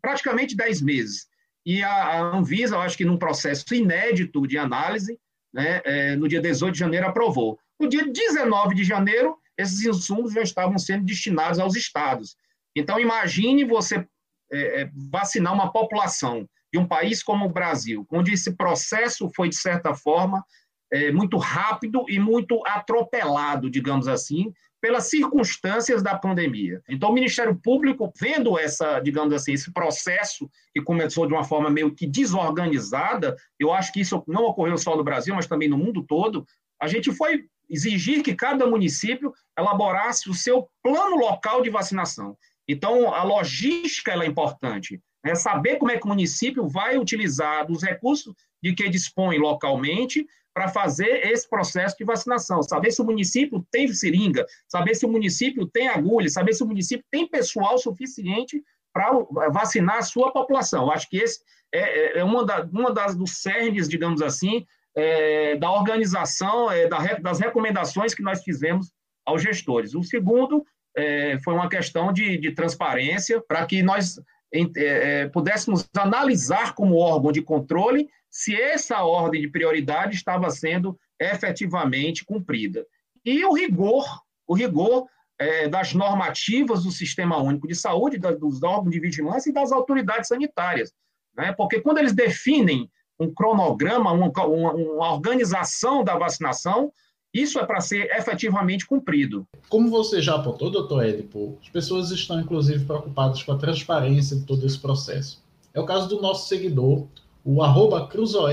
praticamente 0.01 0.55
10 0.55 0.81
meses. 0.81 1.27
E 1.65 1.81
a, 1.81 1.91
a 1.91 2.37
Anvisa, 2.37 2.75
eu 2.75 2.81
acho 2.81 2.97
que 2.97 3.05
num 3.05 3.17
processo 3.17 3.73
inédito 3.73 4.45
de 4.45 4.57
análise, 4.57 5.17
né, 5.53 5.81
é, 5.85 6.15
no 6.15 6.27
dia 6.27 6.41
18 6.41 6.73
de 6.73 6.79
janeiro 6.79 7.07
aprovou. 7.07 7.59
No 7.79 7.87
dia 7.87 8.05
19 8.05 8.75
de 8.75 8.83
janeiro, 8.83 9.37
esses 9.57 9.85
insumos 9.85 10.33
já 10.33 10.41
estavam 10.41 10.77
sendo 10.77 11.05
destinados 11.05 11.59
aos 11.59 11.75
estados. 11.75 12.35
Então, 12.75 12.99
imagine 12.99 13.63
você 13.63 14.05
é, 14.51 14.81
é, 14.81 14.89
vacinar 15.11 15.53
uma 15.53 15.71
população 15.71 16.47
de 16.71 16.79
um 16.79 16.87
país 16.87 17.21
como 17.21 17.45
o 17.45 17.51
Brasil, 17.51 18.05
onde 18.11 18.33
esse 18.33 18.55
processo 18.55 19.29
foi, 19.35 19.49
de 19.49 19.55
certa 19.55 19.93
forma, 19.93 20.43
é, 20.91 21.11
muito 21.11 21.37
rápido 21.37 22.05
e 22.07 22.19
muito 22.19 22.61
atropelado, 22.65 23.69
digamos 23.69 24.07
assim, 24.07 24.51
pelas 24.83 25.09
circunstâncias 25.09 26.03
da 26.03 26.13
pandemia. 26.13 26.81
Então, 26.89 27.09
o 27.09 27.13
Ministério 27.13 27.55
Público, 27.55 28.11
vendo 28.19 28.59
essa, 28.59 28.99
digamos 28.99 29.33
assim, 29.33 29.53
esse 29.53 29.71
processo 29.71 30.51
que 30.73 30.81
começou 30.81 31.25
de 31.25 31.31
uma 31.31 31.45
forma 31.45 31.69
meio 31.69 31.95
que 31.95 32.05
desorganizada, 32.05 33.33
eu 33.57 33.71
acho 33.71 33.93
que 33.93 34.01
isso 34.01 34.21
não 34.27 34.43
ocorreu 34.43 34.77
só 34.77 34.97
no 34.97 35.03
Brasil, 35.03 35.33
mas 35.33 35.47
também 35.47 35.69
no 35.69 35.77
mundo 35.77 36.03
todo, 36.03 36.45
a 36.81 36.89
gente 36.89 37.13
foi 37.13 37.45
exigir 37.69 38.23
que 38.23 38.35
cada 38.35 38.67
município 38.67 39.33
elaborasse 39.57 40.29
o 40.29 40.33
seu 40.33 40.67
plano 40.83 41.15
local 41.15 41.61
de 41.61 41.69
vacinação. 41.69 42.37
Então, 42.67 43.13
a 43.13 43.23
logística 43.23 44.11
é 44.11 44.25
importante. 44.25 44.99
É 45.25 45.33
saber 45.33 45.77
como 45.77 45.91
é 45.91 45.97
que 45.97 46.03
o 46.03 46.09
município 46.09 46.67
vai 46.67 46.97
utilizar 46.97 47.71
os 47.71 47.81
recursos 47.81 48.35
de 48.61 48.73
que 48.73 48.89
dispõe 48.89 49.37
localmente 49.37 50.27
para 50.53 50.67
fazer 50.67 51.25
esse 51.25 51.49
processo 51.49 51.97
de 51.97 52.05
vacinação, 52.05 52.61
saber 52.61 52.91
se 52.91 53.01
o 53.01 53.05
município 53.05 53.65
tem 53.71 53.87
seringa, 53.87 54.45
saber 54.67 54.93
se 54.95 55.05
o 55.05 55.09
município 55.09 55.65
tem 55.67 55.87
agulha, 55.87 56.29
saber 56.29 56.53
se 56.53 56.63
o 56.63 56.67
município 56.67 57.05
tem 57.09 57.27
pessoal 57.27 57.77
suficiente 57.77 58.63
para 58.93 59.11
vacinar 59.51 59.97
a 59.97 60.03
sua 60.03 60.31
população. 60.31 60.91
Acho 60.91 61.09
que 61.09 61.17
esse 61.17 61.39
é, 61.73 61.79
é, 61.79 62.19
é 62.19 62.23
uma, 62.23 62.45
da, 62.45 62.61
uma 62.71 62.93
das 62.93 63.15
dos 63.15 63.41
cernes, 63.41 63.89
digamos 63.89 64.21
assim, 64.21 64.65
é, 64.95 65.55
da 65.55 65.71
organização, 65.71 66.71
é, 66.71 66.87
da, 66.87 66.99
das 67.15 67.39
recomendações 67.39 68.13
que 68.13 68.21
nós 68.21 68.43
fizemos 68.43 68.91
aos 69.25 69.41
gestores. 69.41 69.95
O 69.95 70.03
segundo 70.03 70.63
é, 70.95 71.39
foi 71.43 71.55
uma 71.55 71.67
questão 71.67 72.13
de, 72.13 72.37
de 72.37 72.51
transparência, 72.51 73.41
para 73.41 73.65
que 73.65 73.81
nós 73.81 74.21
é, 74.53 75.27
pudéssemos 75.29 75.89
analisar 75.97 76.75
como 76.75 76.97
órgão 76.97 77.31
de 77.31 77.41
controle 77.41 78.07
se 78.33 78.59
essa 78.59 79.03
ordem 79.03 79.41
de 79.41 79.47
prioridade 79.47 80.15
estava 80.15 80.49
sendo 80.49 80.97
efetivamente 81.21 82.25
cumprida. 82.25 82.83
E 83.23 83.45
o 83.45 83.53
rigor, 83.53 84.03
o 84.47 84.55
rigor 84.55 85.05
é, 85.37 85.67
das 85.67 85.93
normativas 85.93 86.83
do 86.83 86.91
Sistema 86.91 87.37
Único 87.37 87.67
de 87.67 87.75
Saúde, 87.75 88.17
da, 88.17 88.31
dos 88.31 88.63
órgãos 88.63 88.91
de 88.91 88.99
vigilância 88.99 89.51
e 89.51 89.53
das 89.53 89.71
autoridades 89.71 90.29
sanitárias. 90.29 90.91
Né? 91.37 91.53
Porque 91.53 91.79
quando 91.79 91.99
eles 91.99 92.11
definem 92.11 92.89
um 93.19 93.31
cronograma, 93.31 94.11
uma, 94.11 94.31
uma, 94.47 95.13
organização 95.13 96.03
da 96.03 96.17
vacinação, 96.17 96.91
isso 97.31 97.59
é 97.59 97.65
para 97.67 97.81
ser 97.81 98.09
efetivamente 98.17 98.87
cumprido. 98.87 99.47
Como 99.69 99.91
você 99.91 100.23
já 100.23 100.35
apontou, 100.37 100.71
doutor 100.71 101.05
Edipo, 101.05 101.59
as 101.61 101.69
pessoas 101.69 102.09
estão, 102.09 102.39
inclusive, 102.39 102.83
preocupadas 102.83 103.43
com 103.43 103.51
a 103.51 103.57
transparência 103.59 104.35
de 104.35 104.43
todo 104.43 104.65
esse 104.65 104.79
processo. 104.79 105.43
É 105.71 105.79
o 105.79 105.85
caso 105.85 106.09
do 106.09 106.19
nosso 106.19 106.47
seguidor, 106.47 107.07
o 107.43 107.61
arroba 107.61 108.09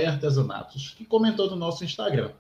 Artesanatos, 0.07 0.95
que 0.97 1.05
comentou 1.05 1.49
no 1.51 1.57
nosso 1.57 1.85
Instagram. 1.85 2.31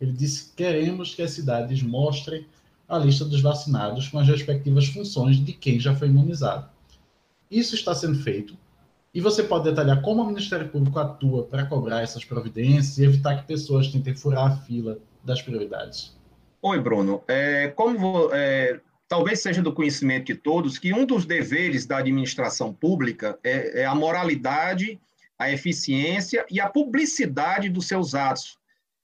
Ele 0.00 0.12
disse: 0.12 0.52
queremos 0.54 1.14
que 1.14 1.22
as 1.22 1.32
cidades 1.32 1.82
mostrem 1.82 2.46
a 2.88 2.98
lista 2.98 3.24
dos 3.24 3.40
vacinados 3.40 4.08
com 4.08 4.18
as 4.18 4.26
respectivas 4.26 4.86
funções 4.86 5.36
de 5.36 5.52
quem 5.52 5.78
já 5.78 5.94
foi 5.94 6.08
imunizado. 6.08 6.68
Isso 7.50 7.74
está 7.74 7.94
sendo 7.94 8.18
feito. 8.22 8.56
E 9.12 9.20
você 9.20 9.42
pode 9.42 9.64
detalhar 9.64 10.00
como 10.02 10.22
o 10.22 10.26
Ministério 10.26 10.68
Público 10.68 10.98
atua 10.98 11.44
para 11.44 11.66
cobrar 11.66 12.02
essas 12.02 12.24
providências 12.24 12.98
e 12.98 13.04
evitar 13.04 13.36
que 13.36 13.46
pessoas 13.46 13.88
tentem 13.88 14.14
furar 14.14 14.52
a 14.52 14.56
fila 14.56 14.98
das 15.24 15.42
prioridades. 15.42 16.16
Oi, 16.62 16.80
Bruno. 16.80 17.22
É, 17.26 17.68
como 17.68 18.30
é, 18.32 18.80
talvez 19.08 19.40
seja 19.40 19.62
do 19.62 19.72
conhecimento 19.72 20.26
de 20.26 20.34
todos 20.34 20.78
que 20.78 20.92
um 20.92 21.06
dos 21.06 21.24
deveres 21.24 21.86
da 21.86 21.98
administração 21.98 22.72
pública 22.72 23.38
é, 23.42 23.82
é 23.82 23.86
a 23.86 23.94
moralidade, 23.94 25.00
a 25.38 25.50
eficiência 25.50 26.44
e 26.50 26.60
a 26.60 26.68
publicidade 26.68 27.68
dos 27.68 27.86
seus 27.86 28.14
atos. 28.14 28.58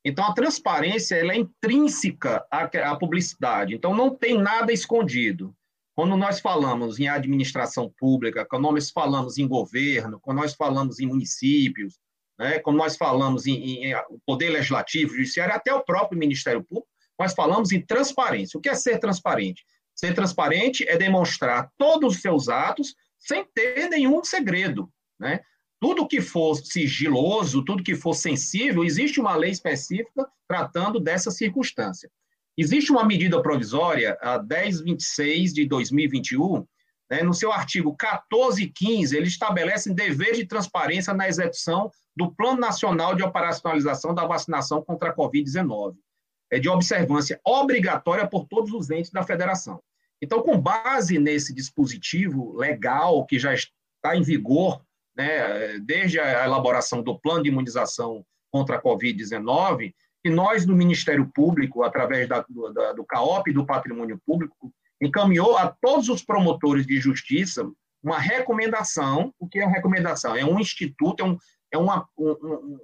Então, 0.04 0.24
a 0.24 0.34
transparência 0.34 1.14
ela 1.14 1.32
é 1.32 1.36
intrínseca 1.36 2.44
à, 2.50 2.64
à 2.64 2.96
publicidade. 2.96 3.74
Então, 3.74 3.94
não 3.94 4.14
tem 4.14 4.36
nada 4.36 4.72
escondido. 4.72 5.54
Quando 5.94 6.16
nós 6.16 6.40
falamos 6.40 6.98
em 6.98 7.08
administração 7.08 7.92
pública, 7.96 8.44
quando 8.44 8.64
nós 8.64 8.90
falamos 8.90 9.38
em 9.38 9.46
governo, 9.46 10.18
quando 10.20 10.38
nós 10.38 10.54
falamos 10.54 10.98
em 10.98 11.06
municípios, 11.06 11.98
né, 12.38 12.58
quando 12.58 12.76
nós 12.76 12.96
falamos 12.96 13.46
em, 13.46 13.54
em, 13.54 13.92
em 13.92 13.96
poder 14.26 14.50
legislativo, 14.50 15.14
judiciário, 15.14 15.54
até 15.54 15.72
o 15.72 15.84
próprio 15.84 16.18
Ministério 16.18 16.64
Público, 16.64 16.88
nós 17.18 17.32
falamos 17.32 17.70
em 17.70 17.80
transparência. 17.80 18.58
O 18.58 18.60
que 18.60 18.68
é 18.68 18.74
ser 18.74 18.98
transparente? 18.98 19.64
Ser 19.94 20.12
transparente 20.14 20.86
é 20.88 20.98
demonstrar 20.98 21.70
todos 21.78 22.16
os 22.16 22.20
seus 22.20 22.48
atos 22.48 22.94
sem 23.18 23.46
ter 23.54 23.88
nenhum 23.88 24.24
segredo. 24.24 24.90
Né? 25.18 25.40
Tudo 25.84 26.08
que 26.08 26.22
for 26.22 26.54
sigiloso, 26.54 27.62
tudo 27.62 27.82
que 27.82 27.94
for 27.94 28.14
sensível, 28.14 28.82
existe 28.82 29.20
uma 29.20 29.36
lei 29.36 29.50
específica 29.50 30.26
tratando 30.48 30.98
dessa 30.98 31.30
circunstância. 31.30 32.10
Existe 32.56 32.90
uma 32.90 33.04
medida 33.04 33.42
provisória, 33.42 34.16
a 34.22 34.42
1026 34.42 35.52
de 35.52 35.66
2021, 35.66 36.66
né, 37.10 37.22
no 37.22 37.34
seu 37.34 37.52
artigo 37.52 37.94
14 37.94 38.62
e 38.62 38.66
15, 38.66 39.14
ele 39.14 39.26
estabelece 39.26 39.92
dever 39.92 40.32
de 40.32 40.46
transparência 40.46 41.12
na 41.12 41.28
execução 41.28 41.90
do 42.16 42.32
Plano 42.32 42.60
Nacional 42.60 43.14
de 43.14 43.22
Operacionalização 43.22 44.14
da 44.14 44.24
Vacinação 44.24 44.82
contra 44.82 45.10
a 45.10 45.14
Covid-19, 45.14 45.96
é 46.50 46.58
de 46.58 46.70
observância 46.70 47.38
obrigatória 47.44 48.26
por 48.26 48.46
todos 48.46 48.72
os 48.72 48.90
entes 48.90 49.10
da 49.10 49.22
federação. 49.22 49.82
Então, 50.22 50.40
com 50.40 50.58
base 50.58 51.18
nesse 51.18 51.52
dispositivo 51.52 52.56
legal 52.56 53.26
que 53.26 53.38
já 53.38 53.52
está 53.52 54.16
em 54.16 54.22
vigor, 54.22 54.82
né, 55.16 55.78
desde 55.80 56.18
a 56.18 56.44
elaboração 56.44 57.02
do 57.02 57.18
plano 57.18 57.42
de 57.42 57.48
imunização 57.48 58.24
contra 58.50 58.76
a 58.76 58.82
Covid-19, 58.82 59.92
e 60.24 60.30
nós, 60.30 60.64
do 60.64 60.74
Ministério 60.74 61.30
Público, 61.34 61.82
através 61.82 62.26
da, 62.28 62.44
do, 62.48 62.72
da, 62.72 62.92
do 62.92 63.04
CAOP 63.04 63.50
e 63.50 63.54
do 63.54 63.66
Patrimônio 63.66 64.18
Público, 64.24 64.72
encaminhou 65.00 65.56
a 65.56 65.68
todos 65.68 66.08
os 66.08 66.24
promotores 66.24 66.86
de 66.86 66.98
justiça 66.98 67.70
uma 68.02 68.18
recomendação. 68.18 69.34
O 69.38 69.46
que 69.46 69.58
é 69.58 69.64
uma 69.64 69.74
recomendação? 69.74 70.34
É 70.34 70.44
um 70.44 70.58
instituto, 70.58 71.22
é, 71.22 71.26
um, 71.26 71.38
é 71.72 71.78
uma, 71.78 72.08
um, 72.16 72.78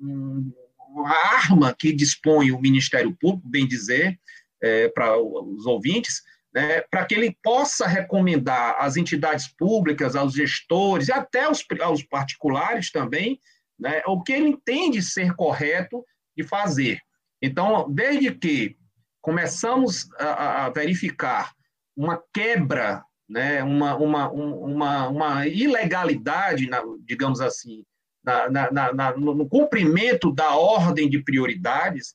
um, 0.00 0.52
uma 0.88 1.10
arma 1.10 1.74
que 1.76 1.92
dispõe 1.92 2.52
o 2.52 2.60
Ministério 2.60 3.16
Público, 3.20 3.48
bem 3.48 3.66
dizer, 3.66 4.18
é, 4.60 4.88
para 4.88 5.18
os 5.18 5.66
ouvintes, 5.66 6.22
né, 6.54 6.80
para 6.90 7.04
que 7.04 7.14
ele 7.14 7.36
possa 7.42 7.86
recomendar 7.86 8.76
às 8.78 8.96
entidades 8.96 9.48
públicas, 9.48 10.16
aos 10.16 10.32
gestores 10.32 11.08
e 11.08 11.12
até 11.12 11.44
aos, 11.44 11.64
aos 11.80 12.02
particulares 12.02 12.90
também, 12.90 13.40
né, 13.78 14.02
o 14.06 14.22
que 14.22 14.32
ele 14.32 14.48
entende 14.48 15.02
ser 15.02 15.34
correto 15.34 16.04
de 16.36 16.42
fazer. 16.42 17.00
Então, 17.40 17.86
desde 17.90 18.32
que 18.32 18.76
começamos 19.20 20.08
a, 20.18 20.66
a 20.66 20.70
verificar 20.70 21.52
uma 21.96 22.22
quebra, 22.32 23.04
né, 23.28 23.62
uma, 23.62 23.96
uma, 23.96 24.30
uma, 24.30 25.08
uma 25.08 25.46
ilegalidade, 25.46 26.68
digamos 27.04 27.40
assim, 27.40 27.84
na, 28.24 28.70
na, 28.70 28.92
na, 28.92 29.16
no 29.16 29.48
cumprimento 29.48 30.32
da 30.32 30.56
ordem 30.56 31.08
de 31.08 31.22
prioridades, 31.22 32.14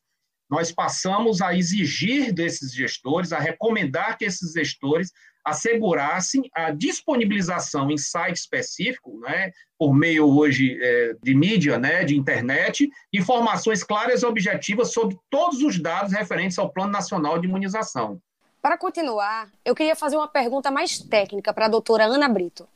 nós 0.53 0.71
passamos 0.71 1.41
a 1.41 1.55
exigir 1.55 2.31
desses 2.31 2.71
gestores, 2.71 3.33
a 3.33 3.39
recomendar 3.39 4.19
que 4.19 4.23
esses 4.23 4.53
gestores 4.53 5.11
assegurassem 5.43 6.43
a 6.53 6.69
disponibilização 6.69 7.89
em 7.89 7.97
site 7.97 8.35
específico, 8.35 9.19
né, 9.19 9.51
por 9.79 9.95
meio 9.95 10.27
hoje 10.27 10.77
é, 10.79 11.15
de 11.23 11.33
mídia, 11.33 11.79
né, 11.79 12.03
de 12.03 12.15
internet, 12.15 12.87
informações 13.11 13.83
claras 13.83 14.21
e 14.21 14.27
objetivas 14.27 14.93
sobre 14.93 15.17
todos 15.27 15.63
os 15.63 15.81
dados 15.81 16.13
referentes 16.13 16.59
ao 16.59 16.71
Plano 16.71 16.91
Nacional 16.91 17.39
de 17.39 17.47
Imunização. 17.47 18.21
Para 18.61 18.77
continuar, 18.77 19.49
eu 19.65 19.73
queria 19.73 19.95
fazer 19.95 20.17
uma 20.17 20.27
pergunta 20.27 20.69
mais 20.69 20.99
técnica 20.99 21.51
para 21.51 21.65
a 21.65 21.69
doutora 21.69 22.05
Ana 22.05 22.29
Brito. 22.29 22.67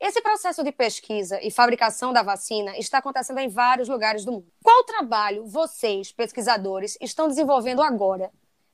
Esse 0.00 0.22
processo 0.22 0.64
de 0.64 0.72
pesquisa 0.72 1.38
e 1.42 1.50
fabricação 1.50 2.10
da 2.10 2.22
vacina 2.22 2.76
está 2.78 2.98
acontecendo 2.98 3.38
em 3.38 3.48
vários 3.48 3.86
lugares 3.86 4.24
do 4.24 4.32
mundo. 4.32 4.46
Qual 4.62 4.82
trabalho 4.84 5.44
vocês, 5.44 6.10
pesquisadores, 6.10 6.96
estão 7.02 7.28
desenvolvendo 7.28 7.82
agora 7.82 8.30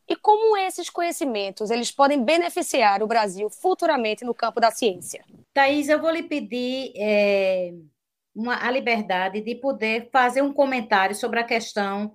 e 0.09 0.14
como 0.14 0.56
esses 0.56 0.88
conhecimentos 0.88 1.68
eles 1.71 1.90
podem 1.90 2.23
beneficiar 2.23 3.02
o 3.02 3.09
Brasil 3.09 3.50
futuramente 3.50 4.25
no 4.25 4.33
campo 4.33 4.61
da 4.61 4.71
ciência. 4.71 5.25
Thais, 5.52 5.88
eu 5.88 6.00
vou 6.00 6.11
lhe 6.11 6.23
pedir 6.23 6.92
é, 6.97 7.73
uma, 8.33 8.64
a 8.64 8.71
liberdade 8.71 9.40
de 9.40 9.56
poder 9.56 10.09
fazer 10.12 10.42
um 10.42 10.52
comentário 10.52 11.16
sobre 11.16 11.40
a 11.40 11.45
questão 11.45 12.14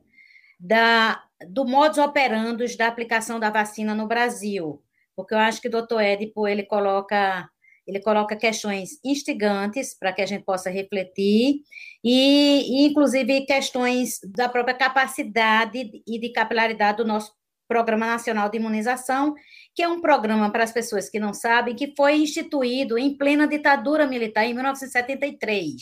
da, 0.57 1.21
do 1.49 1.65
modus 1.65 1.97
operandi 1.97 2.77
da 2.77 2.87
aplicação 2.87 3.41
da 3.41 3.49
vacina 3.49 3.93
no 3.93 4.07
Brasil, 4.07 4.81
porque 5.15 5.33
eu 5.33 5.39
acho 5.39 5.61
que 5.61 5.67
o 5.67 5.71
doutor 5.71 6.01
Edipo, 6.01 6.47
ele 6.47 6.63
coloca 6.63 7.49
ele 7.91 8.00
coloca 8.00 8.38
questões 8.38 8.91
instigantes 9.03 9.93
para 9.93 10.13
que 10.13 10.21
a 10.21 10.25
gente 10.25 10.45
possa 10.45 10.69
refletir 10.69 11.60
e, 12.01 12.83
e, 12.83 12.88
inclusive, 12.88 13.41
questões 13.41 14.17
da 14.33 14.48
própria 14.48 14.74
capacidade 14.74 15.91
e 16.07 16.19
de 16.19 16.31
capilaridade 16.31 16.98
do 16.98 17.05
nosso 17.05 17.33
Programa 17.67 18.05
Nacional 18.05 18.50
de 18.50 18.57
Imunização, 18.57 19.33
que 19.75 19.83
é 19.83 19.88
um 19.89 20.01
programa 20.01 20.50
para 20.51 20.63
as 20.63 20.71
pessoas 20.71 21.10
que 21.10 21.19
não 21.19 21.33
sabem, 21.33 21.75
que 21.75 21.93
foi 21.95 22.15
instituído 22.15 22.98
em 22.98 23.17
plena 23.17 23.45
ditadura 23.45 24.07
militar 24.07 24.45
em 24.45 24.53
1973. 24.53 25.81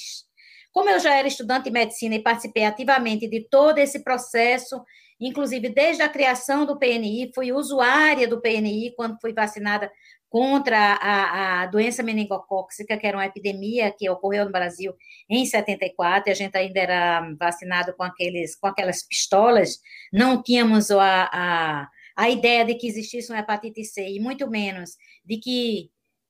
Como 0.72 0.90
eu 0.90 1.00
já 1.00 1.16
era 1.16 1.28
estudante 1.28 1.66
de 1.66 1.72
medicina 1.72 2.16
e 2.16 2.24
participei 2.24 2.66
ativamente 2.66 3.28
de 3.28 3.48
todo 3.50 3.78
esse 3.78 4.04
processo, 4.04 4.84
inclusive 5.20 5.70
desde 5.70 6.02
a 6.02 6.10
criação 6.10 6.66
do 6.66 6.78
PNI, 6.78 7.32
fui 7.36 7.52
usuária 7.52 8.28
do 8.28 8.42
PNI 8.42 8.94
quando 8.96 9.20
fui 9.20 9.34
vacinada 9.34 9.92
contra 10.30 10.78
a, 10.78 11.64
a 11.64 11.66
doença 11.66 12.04
meningocócica, 12.04 12.98
que 12.98 13.08
era 13.08 13.18
uma 13.18 13.26
epidemia 13.26 13.92
que 13.92 14.10
ocorreu 14.10 14.46
no 14.46 14.52
Brasil 14.52 14.94
em 15.30 15.46
74, 15.46 16.30
e 16.30 16.32
a 16.32 16.36
gente 16.36 16.56
ainda 16.56 16.80
era 16.80 17.34
vacinado 17.40 17.94
com, 17.96 18.04
aqueles, 18.04 18.56
com 18.56 18.68
aquelas 18.68 19.06
pistolas, 19.06 19.80
não 20.14 20.42
tínhamos 20.42 20.92
a, 20.92 21.30
a, 21.34 21.90
a 22.16 22.30
ideia 22.30 22.64
de 22.64 22.76
que 22.76 22.88
existisse 22.88 23.32
uma 23.32 23.40
hepatite 23.40 23.84
C, 23.84 24.08
e 24.08 24.20
muito 24.20 24.50
menos 24.50 24.92
de 25.26 25.38
que 25.38 25.90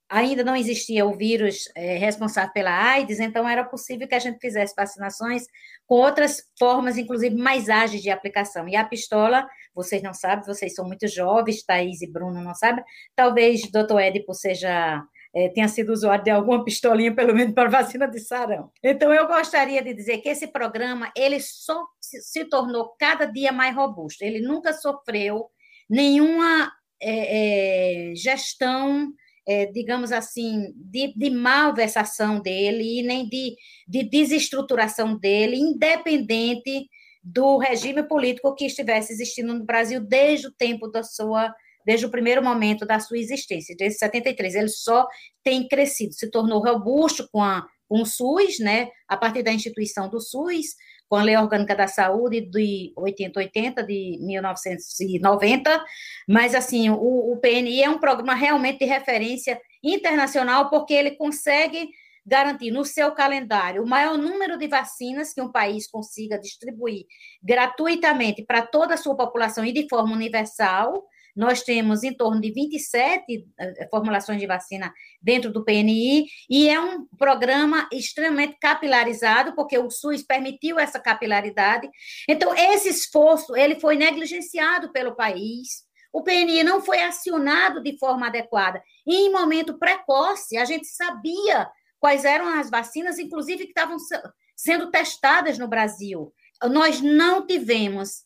ainda 0.09 0.43
não 0.43 0.55
existia 0.55 1.05
o 1.05 1.15
vírus 1.15 1.65
é, 1.75 1.97
responsável 1.97 2.51
pela 2.51 2.71
AIDS, 2.71 3.19
então 3.19 3.47
era 3.47 3.63
possível 3.63 4.07
que 4.07 4.15
a 4.15 4.19
gente 4.19 4.39
fizesse 4.39 4.73
vacinações 4.75 5.43
com 5.85 5.95
outras 5.95 6.43
formas, 6.57 6.97
inclusive 6.97 7.35
mais 7.35 7.69
ágeis 7.69 8.01
de 8.01 8.09
aplicação. 8.09 8.67
E 8.67 8.75
a 8.75 8.83
pistola, 8.83 9.47
vocês 9.73 10.01
não 10.01 10.13
sabem, 10.13 10.45
vocês 10.45 10.73
são 10.73 10.85
muito 10.85 11.07
jovens, 11.07 11.63
Thaís 11.63 12.01
e 12.01 12.11
Bruno 12.11 12.41
não 12.41 12.53
sabem, 12.53 12.83
talvez 13.15 13.69
doutor 13.71 13.99
Édipo 13.99 14.33
seja 14.33 15.03
é, 15.33 15.49
tenha 15.49 15.67
sido 15.67 15.91
usuário 15.91 16.23
de 16.23 16.31
alguma 16.31 16.63
pistolinha, 16.63 17.15
pelo 17.15 17.35
menos 17.35 17.53
para 17.53 17.69
vacina 17.69 18.07
de 18.07 18.19
sarão. 18.19 18.71
Então, 18.83 19.13
eu 19.13 19.27
gostaria 19.27 19.81
de 19.81 19.93
dizer 19.93 20.17
que 20.19 20.29
esse 20.29 20.47
programa, 20.47 21.11
ele 21.15 21.39
só 21.39 21.85
se, 22.01 22.45
tornou 22.45 22.95
cada 22.97 23.25
dia 23.25 23.51
mais 23.51 23.75
robusto. 23.75 24.23
Ele 24.23 24.41
nunca 24.41 24.73
sofreu 24.73 25.47
nenhuma 25.89 26.71
é, 27.01 28.11
é, 28.11 28.15
gestão 28.15 29.13
digamos 29.73 30.11
assim, 30.11 30.71
de, 30.75 31.11
de 31.15 31.31
malversação 31.31 32.39
dele 32.39 32.99
e 32.99 33.01
nem 33.01 33.27
de, 33.27 33.55
de 33.87 34.03
desestruturação 34.03 35.17
dele, 35.17 35.57
independente 35.57 36.87
do 37.23 37.57
regime 37.57 38.03
político 38.03 38.55
que 38.55 38.65
estivesse 38.65 39.13
existindo 39.13 39.53
no 39.53 39.65
Brasil 39.65 39.99
desde 39.99 40.47
o 40.47 40.51
tempo 40.51 40.87
da 40.87 41.03
sua, 41.03 41.53
desde 41.85 42.05
o 42.05 42.11
primeiro 42.11 42.43
momento 42.43 42.85
da 42.85 42.99
sua 42.99 43.17
existência, 43.17 43.75
desde 43.77 43.99
73. 43.99 44.55
Ele 44.55 44.69
só 44.69 45.07
tem 45.43 45.67
crescido, 45.67 46.13
se 46.13 46.29
tornou 46.31 46.63
robusto 46.63 47.27
com, 47.31 47.43
a, 47.43 47.65
com 47.87 48.01
o 48.01 48.05
SUS, 48.05 48.59
né, 48.59 48.89
a 49.07 49.17
partir 49.17 49.43
da 49.43 49.51
instituição 49.51 50.09
do 50.09 50.19
SUS, 50.19 50.75
com 51.09 51.15
a 51.15 51.23
Lei 51.23 51.35
Orgânica 51.35 51.75
da 51.75 51.87
Saúde 51.87 52.41
de 52.41 52.93
8080, 52.95 53.83
de 53.83 54.19
1990, 54.21 55.83
mas, 56.27 56.53
assim, 56.53 56.89
o, 56.91 57.33
o 57.33 57.37
PNI 57.37 57.81
é 57.81 57.89
um 57.89 57.97
programa 57.97 58.35
realmente 58.35 58.79
de 58.79 58.85
referência 58.85 59.59
internacional, 59.83 60.69
porque 60.69 60.93
ele 60.93 61.11
consegue 61.11 61.89
garantir 62.29 62.69
no 62.71 62.85
seu 62.85 63.11
calendário 63.11 63.83
o 63.83 63.89
maior 63.89 64.17
número 64.17 64.57
de 64.57 64.67
vacinas 64.67 65.33
que 65.33 65.41
um 65.41 65.51
país 65.51 65.89
consiga 65.89 66.39
distribuir 66.39 67.05
gratuitamente 67.41 68.45
para 68.45 68.61
toda 68.61 68.93
a 68.93 68.97
sua 68.97 69.17
população 69.17 69.65
e 69.65 69.73
de 69.73 69.87
forma 69.89 70.13
universal, 70.13 71.03
nós 71.35 71.63
temos 71.63 72.03
em 72.03 72.13
torno 72.13 72.39
de 72.39 72.51
27 72.51 73.47
eh, 73.59 73.87
formulações 73.89 74.39
de 74.39 74.47
vacina 74.47 74.93
dentro 75.21 75.51
do 75.51 75.63
PNI, 75.63 76.25
e 76.49 76.69
é 76.69 76.79
um 76.79 77.05
programa 77.17 77.87
extremamente 77.93 78.57
capilarizado, 78.59 79.55
porque 79.55 79.77
o 79.77 79.89
SUS 79.89 80.21
permitiu 80.23 80.77
essa 80.77 80.99
capilaridade. 80.99 81.89
Então, 82.27 82.53
esse 82.55 82.89
esforço, 82.89 83.55
ele 83.55 83.79
foi 83.79 83.95
negligenciado 83.95 84.91
pelo 84.91 85.15
país, 85.15 85.87
o 86.11 86.23
PNI 86.23 86.63
não 86.63 86.81
foi 86.81 87.01
acionado 87.03 87.81
de 87.81 87.97
forma 87.97 88.27
adequada. 88.27 88.81
E 89.05 89.15
em 89.15 89.31
momento 89.31 89.77
precoce, 89.77 90.57
a 90.57 90.65
gente 90.65 90.87
sabia 90.87 91.69
quais 91.99 92.25
eram 92.25 92.47
as 92.47 92.69
vacinas, 92.69 93.19
inclusive 93.19 93.65
que 93.65 93.71
estavam 93.71 93.97
sendo 94.55 94.89
testadas 94.89 95.57
no 95.57 95.67
Brasil. 95.67 96.33
Nós 96.63 97.01
não 97.01 97.45
tivemos 97.45 98.23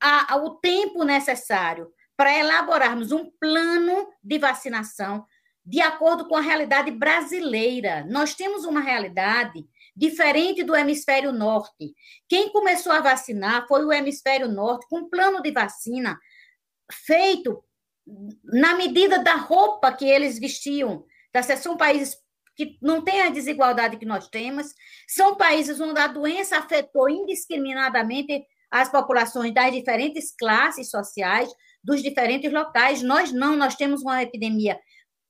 a, 0.00 0.34
a, 0.34 0.36
o 0.36 0.56
tempo 0.56 1.04
necessário 1.04 1.90
para 2.16 2.36
elaborarmos 2.36 3.12
um 3.12 3.30
plano 3.38 4.08
de 4.22 4.38
vacinação 4.38 5.26
de 5.64 5.80
acordo 5.80 6.28
com 6.28 6.36
a 6.36 6.40
realidade 6.40 6.90
brasileira. 6.92 8.06
Nós 8.08 8.34
temos 8.34 8.64
uma 8.64 8.80
realidade 8.80 9.66
diferente 9.96 10.62
do 10.62 10.76
hemisfério 10.76 11.32
norte. 11.32 11.92
Quem 12.28 12.50
começou 12.50 12.92
a 12.92 13.00
vacinar 13.00 13.66
foi 13.66 13.84
o 13.84 13.92
hemisfério 13.92 14.46
norte, 14.46 14.86
com 14.88 15.00
um 15.00 15.10
plano 15.10 15.42
de 15.42 15.50
vacina 15.50 16.18
feito 16.92 17.64
na 18.44 18.76
medida 18.76 19.18
da 19.18 19.34
roupa 19.34 19.92
que 19.92 20.04
eles 20.04 20.38
vestiam. 20.38 21.04
Tá? 21.32 21.42
São 21.42 21.76
países 21.76 22.16
que 22.56 22.78
não 22.80 23.02
têm 23.02 23.22
a 23.22 23.30
desigualdade 23.30 23.98
que 23.98 24.06
nós 24.06 24.28
temos, 24.28 24.74
são 25.06 25.36
países 25.36 25.80
onde 25.80 26.00
a 26.00 26.06
doença 26.06 26.56
afetou 26.56 27.08
indiscriminadamente 27.08 28.42
as 28.70 28.88
populações 28.88 29.52
das 29.54 29.72
diferentes 29.72 30.34
classes 30.36 30.90
sociais, 30.90 31.48
dos 31.84 32.02
diferentes 32.02 32.52
locais. 32.52 33.02
Nós 33.02 33.32
não, 33.32 33.56
nós 33.56 33.76
temos 33.76 34.02
uma 34.02 34.22
epidemia, 34.22 34.78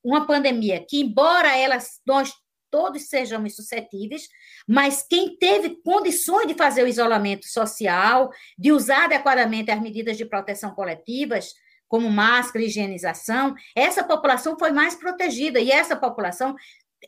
uma 0.03 0.27
pandemia 0.27 0.85
que, 0.89 1.01
embora 1.01 1.57
elas, 1.57 2.01
nós 2.07 2.33
todos 2.71 3.09
sejamos 3.09 3.57
suscetíveis, 3.57 4.29
mas 4.67 5.03
quem 5.09 5.37
teve 5.37 5.77
condições 5.83 6.47
de 6.47 6.55
fazer 6.55 6.83
o 6.83 6.89
isolamento 6.89 7.47
social, 7.47 8.31
de 8.59 8.73
usar 8.73 9.05
adequadamente 9.05 9.71
as 9.71 9.81
medidas 9.81 10.17
de 10.17 10.25
proteção 10.25 10.71
coletivas, 10.73 11.55
como 11.89 12.11
máscara, 12.11 12.65
higienização, 12.65 13.55
essa 13.75 14.03
população 14.03 14.59
foi 14.59 14.73
mais 14.73 14.95
protegida, 14.95 15.61
e 15.61 15.71
essa 15.71 15.95
população 15.95 16.55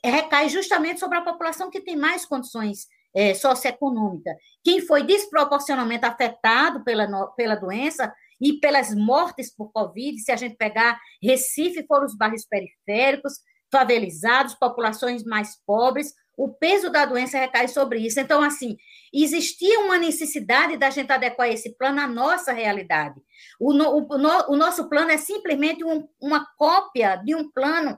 recai 0.05 0.49
justamente 0.49 1.01
sobre 1.01 1.19
a 1.19 1.23
população 1.23 1.71
que 1.71 1.81
tem 1.81 1.97
mais 1.97 2.25
condições 2.25 2.87
é, 3.15 3.35
socioeconômicas. 3.35 4.37
Quem 4.63 4.81
foi 4.81 5.03
desproporcionalmente 5.03 6.05
afetado 6.05 6.85
pela, 6.85 7.27
pela 7.37 7.55
doença 7.55 8.13
e 8.41 8.55
pelas 8.55 8.95
mortes 8.95 9.55
por 9.55 9.73
Covid, 9.73 10.19
se 10.21 10.31
a 10.31 10.37
gente 10.37 10.57
pegar 10.57 10.99
Recife, 11.23 11.87
foram 11.87 12.07
os 12.07 12.17
bairros 12.17 12.47
periféricos, 12.47 13.35
favelizados, 13.71 14.55
populações 14.55 15.25
mais 15.25 15.57
pobres, 15.67 16.13
o 16.37 16.49
peso 16.49 16.89
da 16.89 17.05
doença 17.05 17.37
recai 17.37 17.67
sobre 17.67 17.99
isso. 17.99 18.21
Então, 18.21 18.41
assim, 18.41 18.77
existia 19.13 19.81
uma 19.81 19.99
necessidade 19.99 20.77
da 20.77 20.89
gente 20.89 21.13
adequar 21.13 21.49
esse 21.49 21.77
plano 21.77 22.01
à 22.01 22.07
nossa 22.07 22.53
realidade. 22.53 23.21
O, 23.59 23.73
no, 23.73 23.97
o, 23.97 24.19
no, 24.19 24.53
o 24.53 24.57
nosso 24.57 24.89
plano 24.89 25.11
é 25.11 25.17
simplesmente 25.17 25.85
um, 25.85 26.07
uma 26.23 26.47
cópia 26.57 27.17
de 27.17 27.35
um 27.35 27.51
plano 27.51 27.97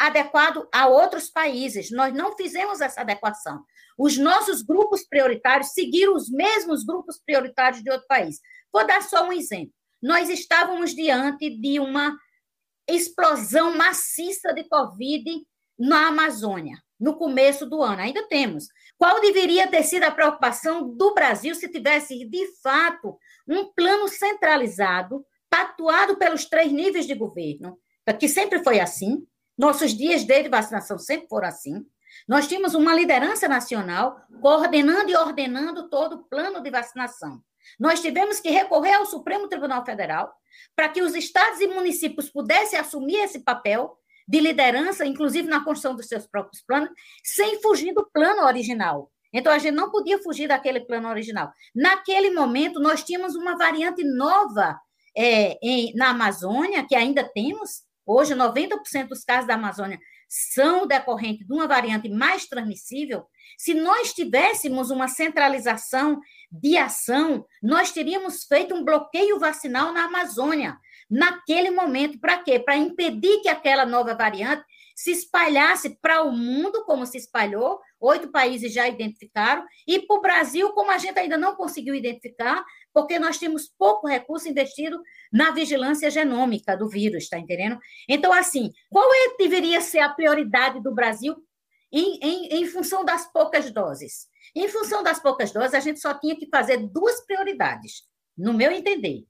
adequado 0.00 0.68
a 0.72 0.88
outros 0.88 1.28
países. 1.28 1.90
Nós 1.90 2.12
não 2.12 2.36
fizemos 2.36 2.80
essa 2.80 3.02
adequação. 3.02 3.62
Os 3.98 4.16
nossos 4.16 4.62
grupos 4.62 5.06
prioritários 5.06 5.72
seguiram 5.72 6.14
os 6.14 6.30
mesmos 6.30 6.84
grupos 6.84 7.20
prioritários 7.24 7.82
de 7.82 7.90
outro 7.90 8.06
país. 8.08 8.40
Vou 8.72 8.86
dar 8.86 9.02
só 9.02 9.28
um 9.28 9.32
exemplo 9.32 9.74
nós 10.02 10.30
estávamos 10.30 10.94
diante 10.94 11.50
de 11.50 11.78
uma 11.78 12.16
explosão 12.88 13.76
maciça 13.76 14.52
de 14.52 14.64
Covid 14.64 15.42
na 15.78 16.08
Amazônia, 16.08 16.76
no 16.98 17.16
começo 17.16 17.66
do 17.66 17.82
ano. 17.82 18.00
Ainda 18.00 18.26
temos. 18.26 18.66
Qual 18.96 19.20
deveria 19.20 19.68
ter 19.68 19.82
sido 19.82 20.04
a 20.04 20.10
preocupação 20.10 20.94
do 20.96 21.14
Brasil 21.14 21.54
se 21.54 21.68
tivesse, 21.68 22.24
de 22.24 22.46
fato, 22.62 23.18
um 23.46 23.72
plano 23.72 24.08
centralizado, 24.08 25.24
patuado 25.48 26.16
pelos 26.16 26.46
três 26.46 26.72
níveis 26.72 27.06
de 27.06 27.14
governo, 27.14 27.78
que 28.18 28.28
sempre 28.28 28.62
foi 28.64 28.80
assim, 28.80 29.24
nossos 29.60 29.92
dias 29.92 30.24
de 30.24 30.48
vacinação 30.48 30.98
sempre 30.98 31.28
foram 31.28 31.46
assim. 31.46 31.86
Nós 32.26 32.48
tínhamos 32.48 32.74
uma 32.74 32.94
liderança 32.94 33.46
nacional 33.46 34.20
coordenando 34.40 35.10
e 35.10 35.16
ordenando 35.16 35.90
todo 35.90 36.14
o 36.14 36.24
plano 36.24 36.62
de 36.62 36.70
vacinação. 36.70 37.42
Nós 37.78 38.00
tivemos 38.00 38.40
que 38.40 38.48
recorrer 38.48 38.94
ao 38.94 39.04
Supremo 39.04 39.48
Tribunal 39.48 39.84
Federal 39.84 40.32
para 40.74 40.88
que 40.88 41.02
os 41.02 41.14
estados 41.14 41.60
e 41.60 41.66
municípios 41.66 42.30
pudessem 42.30 42.78
assumir 42.78 43.16
esse 43.16 43.40
papel 43.40 43.98
de 44.26 44.40
liderança, 44.40 45.04
inclusive 45.04 45.46
na 45.46 45.62
construção 45.62 45.94
dos 45.94 46.06
seus 46.06 46.26
próprios 46.26 46.62
planos, 46.62 46.88
sem 47.22 47.60
fugir 47.60 47.92
do 47.92 48.08
plano 48.10 48.46
original. 48.46 49.10
Então, 49.32 49.52
a 49.52 49.58
gente 49.58 49.74
não 49.74 49.90
podia 49.90 50.18
fugir 50.22 50.48
daquele 50.48 50.80
plano 50.80 51.08
original. 51.08 51.52
Naquele 51.74 52.30
momento, 52.30 52.80
nós 52.80 53.04
tínhamos 53.04 53.34
uma 53.36 53.58
variante 53.58 54.02
nova 54.04 54.80
é, 55.14 55.58
em, 55.62 55.94
na 55.94 56.10
Amazônia, 56.10 56.86
que 56.86 56.96
ainda 56.96 57.22
temos. 57.22 57.82
Hoje, 58.12 58.34
90% 58.34 59.06
dos 59.06 59.22
casos 59.22 59.46
da 59.46 59.54
Amazônia 59.54 60.00
são 60.28 60.84
decorrentes 60.84 61.46
de 61.46 61.52
uma 61.52 61.68
variante 61.68 62.08
mais 62.08 62.44
transmissível. 62.44 63.24
Se 63.56 63.72
nós 63.72 64.12
tivéssemos 64.12 64.90
uma 64.90 65.06
centralização 65.06 66.20
de 66.50 66.76
ação, 66.76 67.46
nós 67.62 67.92
teríamos 67.92 68.42
feito 68.42 68.74
um 68.74 68.84
bloqueio 68.84 69.38
vacinal 69.38 69.92
na 69.92 70.06
Amazônia, 70.06 70.76
naquele 71.08 71.70
momento. 71.70 72.18
Para 72.18 72.38
quê? 72.38 72.58
Para 72.58 72.76
impedir 72.76 73.42
que 73.42 73.48
aquela 73.48 73.86
nova 73.86 74.12
variante 74.12 74.64
se 74.96 75.12
espalhasse 75.12 75.96
para 76.02 76.24
o 76.24 76.32
mundo, 76.32 76.84
como 76.84 77.06
se 77.06 77.16
espalhou, 77.16 77.80
oito 78.00 78.28
países 78.32 78.72
já 78.74 78.88
identificaram, 78.88 79.64
e 79.86 80.00
para 80.00 80.16
o 80.16 80.20
Brasil, 80.20 80.70
como 80.72 80.90
a 80.90 80.98
gente 80.98 81.18
ainda 81.18 81.38
não 81.38 81.54
conseguiu 81.54 81.94
identificar, 81.94 82.64
porque 82.92 83.18
nós 83.18 83.38
temos 83.38 83.68
pouco 83.78 84.06
recurso 84.06 84.48
investido 84.48 85.00
na 85.32 85.50
vigilância 85.52 86.10
genômica 86.10 86.76
do 86.76 86.88
vírus, 86.88 87.24
está 87.24 87.38
entendendo? 87.38 87.78
Então, 88.08 88.32
assim, 88.32 88.72
qual 88.88 89.08
é, 89.12 89.36
deveria 89.38 89.80
ser 89.80 90.00
a 90.00 90.08
prioridade 90.08 90.82
do 90.82 90.94
Brasil 90.94 91.36
em, 91.92 92.18
em, 92.22 92.60
em 92.60 92.66
função 92.66 93.04
das 93.04 93.30
poucas 93.32 93.70
doses? 93.70 94.28
Em 94.54 94.68
função 94.68 95.02
das 95.02 95.20
poucas 95.20 95.52
doses, 95.52 95.74
a 95.74 95.80
gente 95.80 96.00
só 96.00 96.14
tinha 96.14 96.36
que 96.36 96.48
fazer 96.48 96.78
duas 96.78 97.24
prioridades, 97.24 98.02
no 98.36 98.52
meu 98.52 98.72
entender. 98.72 99.24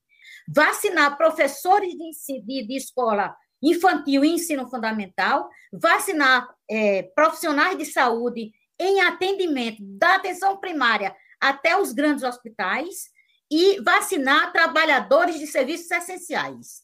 Vacinar 0.48 1.16
professores 1.16 1.92
de, 1.92 2.42
de, 2.42 2.66
de 2.66 2.76
escola 2.76 3.34
infantil 3.62 4.24
e 4.24 4.30
ensino 4.30 4.68
fundamental, 4.68 5.48
vacinar 5.70 6.48
é, 6.68 7.02
profissionais 7.14 7.76
de 7.76 7.84
saúde 7.84 8.52
em 8.78 9.00
atendimento 9.02 9.82
da 9.82 10.14
atenção 10.14 10.56
primária 10.56 11.14
até 11.38 11.78
os 11.78 11.92
grandes 11.92 12.24
hospitais 12.24 13.10
e 13.50 13.80
vacinar 13.80 14.52
trabalhadores 14.52 15.38
de 15.38 15.46
serviços 15.46 15.90
essenciais. 15.90 16.82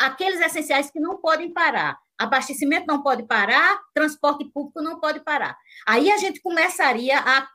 Aqueles 0.00 0.40
essenciais 0.40 0.90
que 0.90 0.98
não 0.98 1.18
podem 1.20 1.52
parar 1.52 1.98
abastecimento 2.18 2.86
não 2.86 3.02
pode 3.02 3.24
parar, 3.24 3.80
transporte 3.92 4.44
público 4.44 4.80
não 4.80 5.00
pode 5.00 5.20
parar. 5.20 5.56
Aí 5.86 6.10
a 6.10 6.16
gente 6.16 6.40
começaria 6.40 7.18
a, 7.18 7.48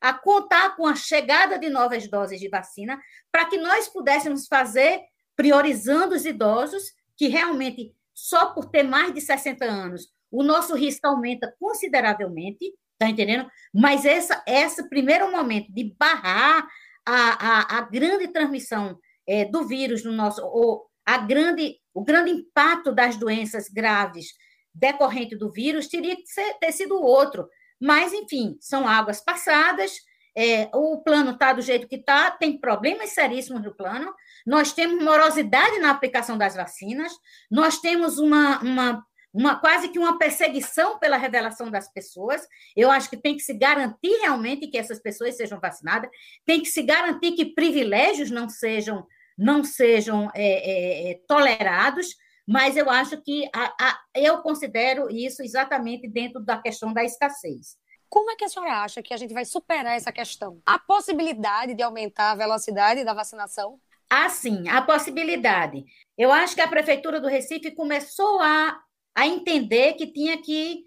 a 0.00 0.14
contar 0.14 0.76
com 0.76 0.86
a 0.86 0.94
chegada 0.94 1.58
de 1.58 1.68
novas 1.68 2.08
doses 2.08 2.40
de 2.40 2.48
vacina 2.48 3.00
para 3.30 3.44
que 3.46 3.58
nós 3.58 3.88
pudéssemos 3.88 4.46
fazer, 4.46 5.00
priorizando 5.36 6.14
os 6.14 6.24
idosos, 6.24 6.92
que 7.16 7.28
realmente, 7.28 7.94
só 8.14 8.52
por 8.52 8.66
ter 8.70 8.82
mais 8.82 9.12
de 9.12 9.20
60 9.20 9.64
anos, 9.64 10.08
o 10.30 10.42
nosso 10.42 10.74
risco 10.74 11.06
aumenta 11.06 11.54
consideravelmente, 11.58 12.72
está 12.92 13.08
entendendo? 13.08 13.50
Mas 13.74 14.04
essa, 14.04 14.42
esse 14.46 14.88
primeiro 14.88 15.30
momento 15.30 15.72
de 15.72 15.94
barrar 15.98 16.66
a, 17.06 17.76
a, 17.76 17.78
a 17.78 17.80
grande 17.82 18.28
transmissão 18.28 18.98
é, 19.26 19.44
do 19.44 19.66
vírus 19.66 20.04
no 20.04 20.12
nosso, 20.12 20.42
ou 20.44 20.86
a 21.04 21.18
grande 21.18 21.80
o 21.92 22.04
grande 22.04 22.30
impacto 22.30 22.92
das 22.92 23.16
doenças 23.16 23.68
graves 23.68 24.28
decorrente 24.72 25.36
do 25.36 25.50
vírus 25.50 25.88
teria 25.88 26.16
que 26.16 26.26
ser, 26.26 26.54
ter 26.54 26.72
sido 26.72 26.94
outro. 26.94 27.48
Mas, 27.80 28.12
enfim, 28.12 28.56
são 28.60 28.86
águas 28.86 29.20
passadas, 29.20 29.92
é, 30.36 30.70
o 30.72 31.02
plano 31.02 31.32
está 31.32 31.52
do 31.52 31.62
jeito 31.62 31.88
que 31.88 31.96
está, 31.96 32.30
tem 32.30 32.60
problemas 32.60 33.10
seríssimos 33.10 33.62
no 33.62 33.74
plano, 33.74 34.14
nós 34.46 34.72
temos 34.72 35.02
morosidade 35.02 35.78
na 35.78 35.90
aplicação 35.90 36.38
das 36.38 36.54
vacinas, 36.54 37.12
nós 37.50 37.78
temos 37.78 38.18
uma, 38.18 38.60
uma, 38.60 39.04
uma 39.32 39.56
quase 39.60 39.88
que 39.88 39.98
uma 39.98 40.18
perseguição 40.18 40.98
pela 40.98 41.16
revelação 41.16 41.70
das 41.70 41.90
pessoas. 41.92 42.46
Eu 42.76 42.90
acho 42.90 43.08
que 43.08 43.16
tem 43.16 43.36
que 43.36 43.42
se 43.42 43.54
garantir 43.54 44.18
realmente 44.20 44.66
que 44.66 44.78
essas 44.78 45.00
pessoas 45.00 45.36
sejam 45.36 45.60
vacinadas, 45.60 46.10
tem 46.44 46.60
que 46.60 46.68
se 46.68 46.82
garantir 46.82 47.32
que 47.32 47.54
privilégios 47.54 48.30
não 48.30 48.48
sejam 48.48 49.06
não 49.38 49.64
sejam 49.64 50.30
é, 50.34 50.42
é, 50.42 51.10
é 51.12 51.20
tolerados, 51.26 52.08
mas 52.46 52.76
eu 52.76 52.90
acho 52.90 53.22
que 53.22 53.48
a, 53.54 53.72
a, 53.80 54.00
eu 54.14 54.42
considero 54.42 55.08
isso 55.10 55.42
exatamente 55.42 56.06
dentro 56.06 56.44
da 56.44 56.60
questão 56.60 56.92
da 56.92 57.02
escassez. 57.02 57.78
Como 58.06 58.30
é 58.30 58.36
que 58.36 58.44
a 58.44 58.48
senhora 58.48 58.82
acha 58.82 59.00
que 59.02 59.14
a 59.14 59.16
gente 59.16 59.32
vai 59.32 59.44
superar 59.44 59.96
essa 59.96 60.12
questão? 60.12 60.60
A 60.66 60.78
possibilidade 60.78 61.74
de 61.74 61.82
aumentar 61.82 62.32
a 62.32 62.34
velocidade 62.34 63.04
da 63.04 63.14
vacinação? 63.14 63.80
Ah, 64.10 64.28
sim, 64.28 64.68
a 64.68 64.82
possibilidade. 64.82 65.84
Eu 66.18 66.32
acho 66.32 66.56
que 66.56 66.60
a 66.60 66.66
Prefeitura 66.66 67.20
do 67.20 67.28
Recife 67.28 67.70
começou 67.70 68.40
a, 68.40 68.76
a 69.14 69.26
entender 69.26 69.94
que 69.94 70.06
tinha 70.06 70.40
que 70.40 70.84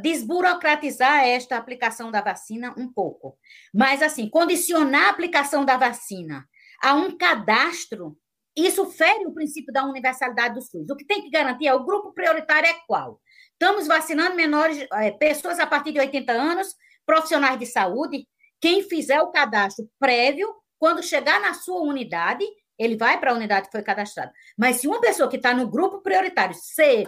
desburocratizar 0.00 1.24
esta 1.24 1.56
aplicação 1.56 2.10
da 2.10 2.20
vacina 2.20 2.74
um 2.78 2.92
pouco. 2.92 3.36
Mas, 3.74 4.00
assim, 4.00 4.28
condicionar 4.28 5.06
a 5.06 5.10
aplicação 5.10 5.64
da 5.64 5.76
vacina 5.76 6.46
a 6.80 6.94
um 6.94 7.16
cadastro, 7.16 8.16
isso 8.56 8.86
fere 8.86 9.26
o 9.26 9.34
princípio 9.34 9.72
da 9.72 9.84
universalidade 9.84 10.54
do 10.54 10.62
SUS. 10.62 10.88
O 10.88 10.96
que 10.96 11.04
tem 11.04 11.22
que 11.22 11.30
garantir 11.30 11.66
é 11.66 11.74
o 11.74 11.84
grupo 11.84 12.12
prioritário 12.12 12.68
é 12.68 12.74
qual? 12.86 13.20
Estamos 13.52 13.86
vacinando 13.86 14.36
menores, 14.36 14.86
é, 14.92 15.10
pessoas 15.10 15.58
a 15.58 15.66
partir 15.66 15.92
de 15.92 15.98
80 15.98 16.32
anos, 16.32 16.68
profissionais 17.04 17.58
de 17.58 17.66
saúde. 17.66 18.26
Quem 18.60 18.82
fizer 18.82 19.20
o 19.20 19.30
cadastro 19.30 19.88
prévio, 19.98 20.54
quando 20.78 21.02
chegar 21.02 21.40
na 21.40 21.54
sua 21.54 21.80
unidade, 21.80 22.44
ele 22.78 22.96
vai 22.96 23.18
para 23.18 23.32
a 23.32 23.34
unidade 23.34 23.66
que 23.66 23.72
foi 23.72 23.82
cadastrada. 23.82 24.32
Mas 24.56 24.76
se 24.76 24.88
uma 24.88 25.00
pessoa 25.00 25.28
que 25.28 25.36
está 25.36 25.54
no 25.54 25.68
grupo 25.68 26.00
prioritário 26.00 26.54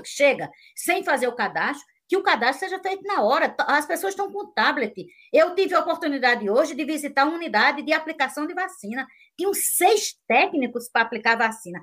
chega 0.05 0.51
sem 0.75 1.03
fazer 1.03 1.29
o 1.29 1.35
cadastro, 1.35 1.87
que 2.09 2.17
o 2.17 2.23
cadastro 2.23 2.67
seja 2.67 2.81
feito 2.83 3.03
na 3.03 3.23
hora. 3.23 3.55
As 3.59 3.85
pessoas 3.85 4.15
estão 4.15 4.33
com 4.33 4.51
tablet. 4.53 5.07
Eu 5.31 5.55
tive 5.55 5.75
a 5.75 5.81
oportunidade 5.81 6.49
hoje 6.49 6.75
de 6.75 6.85
visitar 6.85 7.27
uma 7.27 7.37
unidade 7.37 7.83
de 7.83 7.93
aplicação 7.93 8.47
de 8.47 8.55
vacina. 8.55 9.07
Tinham 9.37 9.53
seis 9.53 10.15
técnicos 10.27 10.89
para 10.89 11.03
aplicar 11.03 11.37
vacina. 11.37 11.79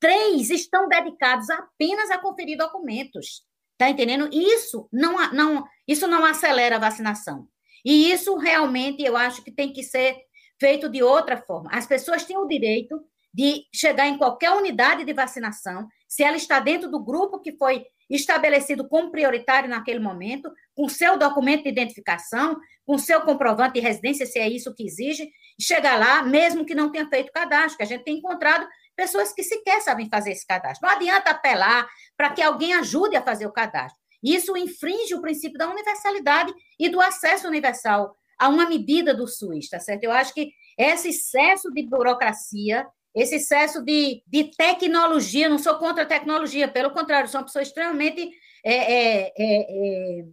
Três 0.00 0.50
estão 0.50 0.88
dedicados 0.88 1.48
apenas 1.48 2.10
a 2.10 2.18
conferir 2.18 2.58
documentos. 2.58 3.44
Está 3.72 3.88
entendendo? 3.88 4.28
Isso 4.32 4.88
não, 4.92 5.32
não, 5.32 5.64
isso 5.86 6.08
não 6.08 6.24
acelera 6.24 6.76
a 6.76 6.80
vacinação. 6.80 7.46
E 7.84 8.10
isso 8.10 8.36
realmente 8.36 9.04
eu 9.04 9.16
acho 9.16 9.44
que 9.44 9.52
tem 9.52 9.72
que 9.72 9.84
ser 9.84 10.16
feito 10.58 10.88
de 10.88 11.04
outra 11.04 11.36
forma. 11.36 11.70
As 11.72 11.86
pessoas 11.86 12.24
têm 12.24 12.36
o 12.36 12.48
direito 12.48 13.00
de 13.32 13.64
chegar 13.74 14.06
em 14.06 14.18
qualquer 14.18 14.50
unidade 14.50 15.04
de 15.04 15.12
vacinação, 15.12 15.86
se 16.08 16.22
ela 16.22 16.36
está 16.36 16.60
dentro 16.60 16.90
do 16.90 17.02
grupo 17.02 17.40
que 17.40 17.56
foi 17.56 17.84
estabelecido 18.08 18.88
como 18.88 19.10
prioritário 19.10 19.68
naquele 19.68 20.00
momento, 20.00 20.50
com 20.74 20.88
seu 20.88 21.18
documento 21.18 21.64
de 21.64 21.68
identificação, 21.68 22.58
com 22.86 22.96
seu 22.96 23.20
comprovante 23.20 23.74
de 23.74 23.80
residência, 23.80 24.24
se 24.24 24.38
é 24.38 24.48
isso 24.48 24.74
que 24.74 24.86
exige, 24.86 25.28
chegar 25.60 25.98
lá, 25.98 26.22
mesmo 26.22 26.64
que 26.64 26.74
não 26.74 26.90
tenha 26.90 27.06
feito 27.08 27.30
cadastro, 27.32 27.76
que 27.76 27.82
a 27.82 27.86
gente 27.86 28.04
tem 28.04 28.16
encontrado 28.16 28.66
pessoas 28.96 29.32
que 29.32 29.42
sequer 29.42 29.82
sabem 29.82 30.08
fazer 30.08 30.32
esse 30.32 30.46
cadastro. 30.46 30.88
Não 30.88 30.96
adianta 30.96 31.30
apelar 31.30 31.86
para 32.16 32.30
que 32.30 32.42
alguém 32.42 32.72
ajude 32.74 33.14
a 33.14 33.22
fazer 33.22 33.46
o 33.46 33.52
cadastro. 33.52 34.00
Isso 34.22 34.56
infringe 34.56 35.14
o 35.14 35.20
princípio 35.20 35.58
da 35.58 35.70
universalidade 35.70 36.52
e 36.78 36.88
do 36.88 37.00
acesso 37.00 37.46
universal 37.46 38.16
a 38.38 38.48
uma 38.48 38.68
medida 38.68 39.14
do 39.14 39.26
SUS, 39.26 39.68
tá 39.68 39.78
certo? 39.78 40.04
Eu 40.04 40.12
acho 40.12 40.32
que 40.32 40.50
esse 40.76 41.08
excesso 41.08 41.72
de 41.72 41.84
burocracia, 41.84 42.86
esse 43.14 43.36
excesso 43.36 43.84
de, 43.84 44.22
de 44.26 44.44
tecnologia, 44.56 45.48
não 45.48 45.58
sou 45.58 45.74
contra 45.76 46.04
a 46.04 46.06
tecnologia, 46.06 46.68
pelo 46.68 46.90
contrário, 46.90 47.28
sou 47.28 47.40
uma 47.40 47.46
pessoa 47.46 47.62
extremamente 47.62 48.30
é, 48.64 48.74
é, 48.74 49.32
é, 49.36 50.20
é 50.20 50.24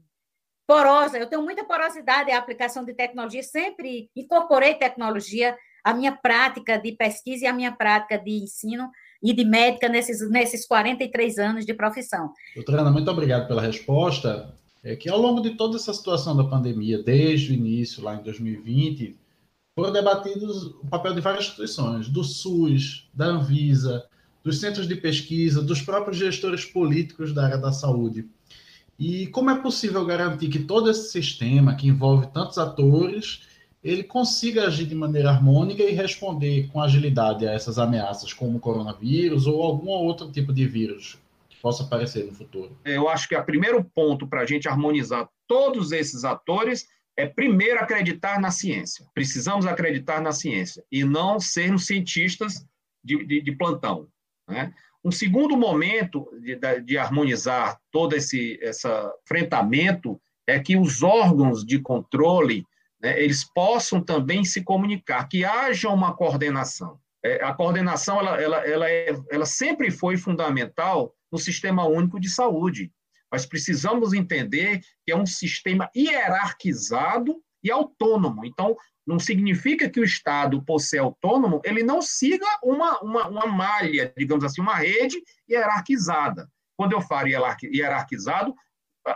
porosa. 0.67 1.17
Eu 1.17 1.27
tenho 1.27 1.41
muita 1.41 1.63
porosidade 1.63 2.31
à 2.31 2.37
aplicação 2.37 2.83
de 2.83 2.93
tecnologia, 2.93 3.43
sempre 3.43 4.09
incorporei 4.15 4.75
tecnologia 4.75 5.55
a 5.83 5.93
minha 5.93 6.11
prática 6.11 6.79
de 6.79 6.93
pesquisa 6.93 7.45
e 7.45 7.47
a 7.47 7.53
minha 7.53 7.71
prática 7.71 8.17
de 8.17 8.31
ensino 8.31 8.89
e 9.21 9.33
de 9.33 9.45
médica 9.45 9.87
nesses, 9.87 10.27
nesses 10.29 10.67
43 10.67 11.37
anos 11.37 11.65
de 11.65 11.73
profissão. 11.73 12.31
Doutora 12.55 12.81
Ana, 12.81 12.91
muito 12.91 13.09
obrigado 13.09 13.47
pela 13.47 13.61
resposta. 13.61 14.53
É 14.83 14.95
que 14.95 15.09
ao 15.09 15.19
longo 15.19 15.41
de 15.41 15.51
toda 15.51 15.77
essa 15.77 15.93
situação 15.93 16.35
da 16.35 16.43
pandemia, 16.43 17.01
desde 17.01 17.51
o 17.51 17.55
início, 17.55 18.03
lá 18.03 18.15
em 18.15 18.23
2020, 18.23 19.17
foram 19.75 19.91
debatidos 19.91 20.67
o 20.67 20.87
papel 20.89 21.13
de 21.13 21.21
várias 21.21 21.45
instituições, 21.45 22.07
do 22.07 22.23
SUS, 22.23 23.09
da 23.13 23.25
Anvisa, 23.25 24.05
dos 24.41 24.59
centros 24.59 24.87
de 24.87 24.95
pesquisa, 24.95 25.61
dos 25.61 25.81
próprios 25.81 26.17
gestores 26.17 26.63
políticos 26.63 27.33
da 27.33 27.45
área 27.45 27.57
da 27.57 27.73
saúde. 27.73 28.25
E 28.97 29.27
como 29.27 29.49
é 29.49 29.61
possível 29.61 30.05
garantir 30.05 30.47
que 30.47 30.59
todo 30.59 30.89
esse 30.89 31.11
sistema, 31.11 31.75
que 31.75 31.87
envolve 31.87 32.27
tantos 32.27 32.57
atores, 32.57 33.41
ele 33.83 34.03
consiga 34.03 34.65
agir 34.65 34.85
de 34.85 34.95
maneira 34.95 35.29
harmônica 35.29 35.83
e 35.83 35.91
responder 35.91 36.69
com 36.71 36.81
agilidade 36.81 37.45
a 37.45 37.51
essas 37.51 37.77
ameaças, 37.77 38.31
como 38.31 38.57
o 38.57 38.61
coronavírus 38.61 39.45
ou 39.45 39.61
algum 39.61 39.89
outro 39.89 40.31
tipo 40.31 40.53
de 40.53 40.65
vírus 40.65 41.17
que 41.49 41.57
possa 41.61 41.83
aparecer 41.83 42.25
no 42.25 42.33
futuro. 42.33 42.71
Eu 42.85 43.09
acho 43.09 43.27
que 43.27 43.35
o 43.35 43.43
primeiro 43.43 43.83
ponto 43.83 44.25
para 44.25 44.41
a 44.41 44.45
gente 44.45 44.69
harmonizar 44.69 45.27
todos 45.45 45.91
esses 45.91 46.23
atores 46.23 46.87
é 47.17 47.25
primeiro 47.25 47.79
acreditar 47.79 48.39
na 48.39 48.51
ciência. 48.51 49.05
Precisamos 49.13 49.65
acreditar 49.65 50.21
na 50.21 50.31
ciência 50.31 50.83
e 50.91 51.03
não 51.03 51.39
sermos 51.39 51.85
cientistas 51.85 52.65
de, 53.03 53.25
de, 53.25 53.41
de 53.41 53.51
plantão. 53.53 54.07
Né? 54.47 54.73
Um 55.03 55.11
segundo 55.11 55.55
momento 55.55 56.27
de, 56.41 56.59
de 56.81 56.97
harmonizar 56.97 57.79
todo 57.91 58.15
esse, 58.15 58.59
esse 58.61 58.87
enfrentamento 59.23 60.19
é 60.47 60.59
que 60.59 60.75
os 60.77 61.03
órgãos 61.03 61.63
de 61.63 61.79
controle 61.79 62.65
né, 63.01 63.21
eles 63.21 63.43
possam 63.43 64.01
também 64.01 64.43
se 64.43 64.63
comunicar, 64.63 65.27
que 65.27 65.45
haja 65.45 65.89
uma 65.89 66.15
coordenação. 66.15 66.99
É, 67.23 67.43
a 67.43 67.53
coordenação 67.53 68.19
ela, 68.19 68.41
ela, 68.41 68.57
ela, 68.67 68.89
é, 68.89 69.15
ela 69.31 69.45
sempre 69.45 69.91
foi 69.91 70.17
fundamental 70.17 71.13
no 71.31 71.37
sistema 71.37 71.87
único 71.87 72.19
de 72.19 72.29
saúde. 72.29 72.91
Mas 73.31 73.45
precisamos 73.45 74.13
entender 74.13 74.81
que 75.05 75.11
é 75.11 75.15
um 75.15 75.25
sistema 75.25 75.89
hierarquizado 75.95 77.41
e 77.63 77.71
autônomo. 77.71 78.45
Então, 78.45 78.75
não 79.05 79.19
significa 79.19 79.89
que 79.89 79.99
o 79.99 80.03
Estado, 80.03 80.63
por 80.63 80.79
ser 80.79 80.99
autônomo, 80.99 81.61
ele 81.63 81.83
não 81.83 82.01
siga 82.01 82.45
uma, 82.63 82.99
uma, 83.01 83.27
uma 83.27 83.45
malha, 83.45 84.13
digamos 84.17 84.43
assim, 84.43 84.61
uma 84.61 84.75
rede 84.75 85.21
hierarquizada. 85.49 86.49
Quando 86.75 86.93
eu 86.93 87.01
falo 87.01 87.27
hierarquizado, 87.63 88.53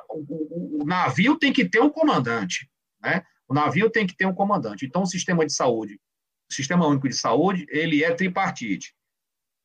o, 0.10 0.84
navio 0.86 1.38
tem 1.38 1.52
que 1.52 1.68
ter 1.68 1.82
um 1.82 1.90
comandante. 1.90 2.70
Né? 3.02 3.24
O 3.48 3.54
navio 3.54 3.90
tem 3.90 4.06
que 4.06 4.16
ter 4.16 4.26
um 4.26 4.34
comandante. 4.34 4.86
Então, 4.86 5.04
o 5.04 5.08
sistema 5.08 5.46
de 5.46 5.54
saúde, 5.54 6.00
o 6.50 6.54
Sistema 6.54 6.88
Único 6.88 7.10
de 7.10 7.16
Saúde, 7.16 7.66
ele 7.70 8.04
é 8.04 8.14
tripartite. 8.14 8.94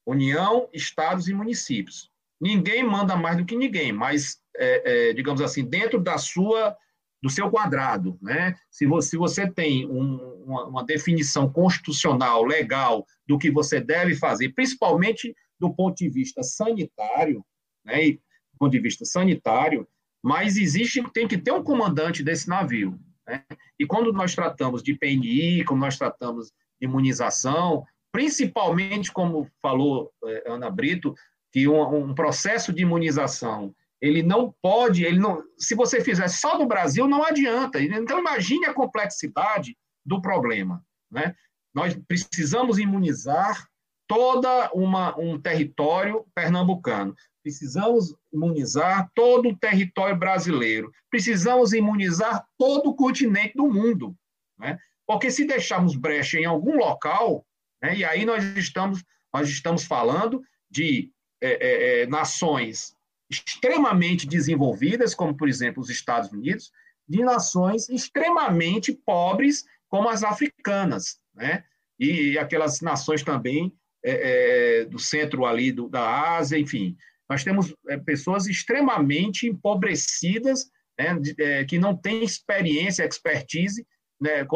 União, 0.07 0.69
estados 0.73 1.29
e 1.29 1.35
municípios. 1.35 2.11
Ninguém 2.45 2.85
manda 2.85 3.17
mais 3.17 3.39
do 3.39 3.47
que 3.47 3.57
ninguém, 3.57 3.91
mas, 3.91 4.39
é, 4.55 5.09
é, 5.09 5.13
digamos 5.15 5.41
assim, 5.41 5.65
dentro 5.65 5.99
da 5.99 6.19
sua, 6.19 6.77
do 7.23 7.31
seu 7.31 7.51
quadrado. 7.51 8.19
Né? 8.21 8.55
Se, 8.71 8.85
você, 8.85 9.09
se 9.09 9.17
você 9.17 9.51
tem 9.51 9.87
um, 9.87 10.17
uma, 10.45 10.67
uma 10.67 10.85
definição 10.85 11.51
constitucional, 11.51 12.45
legal, 12.45 13.07
do 13.27 13.39
que 13.39 13.51
você 13.51 13.81
deve 13.81 14.15
fazer, 14.15 14.51
principalmente 14.51 15.35
do 15.59 15.75
ponto 15.75 15.97
de 15.97 16.11
vista 16.11 16.43
sanitário, 16.43 17.43
né? 17.83 18.09
E, 18.09 18.13
do 18.13 18.59
ponto 18.59 18.73
de 18.73 18.79
vista 18.79 19.07
sanitário, 19.07 19.89
mas 20.23 20.59
existe, 20.59 21.03
tem 21.15 21.27
que 21.27 21.39
ter 21.39 21.53
um 21.53 21.65
comandante 21.65 22.23
desse 22.23 22.47
navio. 22.47 23.01
Né? 23.27 23.43
E 23.79 23.87
quando 23.87 24.13
nós 24.13 24.35
tratamos 24.35 24.83
de 24.83 24.95
PNI, 24.95 25.65
como 25.65 25.81
nós 25.81 25.97
tratamos 25.97 26.49
de 26.79 26.87
imunização, 26.87 27.85
principalmente, 28.13 29.11
como 29.11 29.49
falou 29.63 30.13
eh, 30.27 30.45
Ana 30.47 30.71
Brito, 30.71 31.15
que 31.55 31.69
um, 31.69 32.09
um, 32.11 32.13
processo 32.13 32.73
de 32.73 32.83
imunização 32.83 33.73
ele 34.01 34.25
não 34.25 34.53
pode, 34.61 35.05
ele 35.05 35.21
não, 35.21 35.41
se 35.57 35.77
você 35.77 36.01
fizer 36.01 36.27
só 36.27 36.59
no 36.59 36.67
Brasil, 36.67 37.07
não 37.07 37.25
adianta. 37.25 37.81
Então, 37.81 38.19
imagine 38.19 38.67
a 38.67 38.75
complexidade 38.75 39.79
do 40.05 40.21
problema. 40.21 40.85
Né? 41.09 41.33
Nós 41.73 41.97
precisamos 42.09 42.81
imunizar 42.81 43.69
toda 44.09 44.69
uma, 44.75 45.17
um 45.17 45.41
território 45.41 46.27
pernambucano. 46.35 47.15
Precisamos 47.41 48.13
imunizar 48.33 49.09
todo 49.15 49.51
o 49.51 49.57
território 49.57 50.17
brasileiro. 50.17 50.91
Precisamos 51.09 51.73
imunizar 51.73 52.45
todo 52.59 52.91
o 52.91 52.97
continente 52.97 53.55
do 53.55 53.69
mundo. 53.69 54.13
Né? 54.59 54.77
Porque 55.07 55.31
se 55.31 55.47
deixarmos 55.47 55.95
brecha 55.95 56.37
em 56.37 56.47
algum 56.47 56.77
local, 56.77 57.47
né, 57.81 57.97
e 57.97 58.05
aí 58.05 58.25
nós 58.25 58.43
estamos, 58.57 59.05
nós 59.33 59.49
estamos 59.49 59.85
falando 59.85 60.43
de 60.69 61.14
é, 61.47 61.59
é, 61.61 62.03
é 62.03 62.07
nações 62.07 62.95
extremamente 63.31 64.27
desenvolvidas, 64.27 65.15
como, 65.15 65.35
por 65.37 65.49
exemplo, 65.49 65.83
os 65.83 65.91
Estados 65.91 66.31
Unidos, 66.31 66.71
de 67.09 67.23
nações 67.23 67.89
extremamente 67.89 68.93
pobres, 68.93 69.65
como 69.89 70.09
as 70.09 70.23
africanas, 70.23 71.19
né? 71.35 71.65
E, 71.99 72.39
aquelas 72.39 72.81
nações 72.81 73.23
também 73.23 73.73
é, 74.05 74.81
é, 74.81 74.85
do 74.85 74.99
centro 74.99 75.47
ali 75.47 75.71
do, 75.71 75.89
da 75.89 76.37
Ásia, 76.37 76.59
enfim. 76.59 76.97
Nós 77.29 77.45
temos 77.45 77.75
é, 77.89 77.97
pessoas 77.97 78.47
extremamente 78.47 79.47
empobrecidas, 79.47 80.71
né, 80.99 81.19
de, 81.19 81.65
que 81.67 81.79
não 81.79 81.97
têm 81.97 82.23
experiência, 82.25 83.05
expertise, 83.05 83.87
né, 84.21 84.47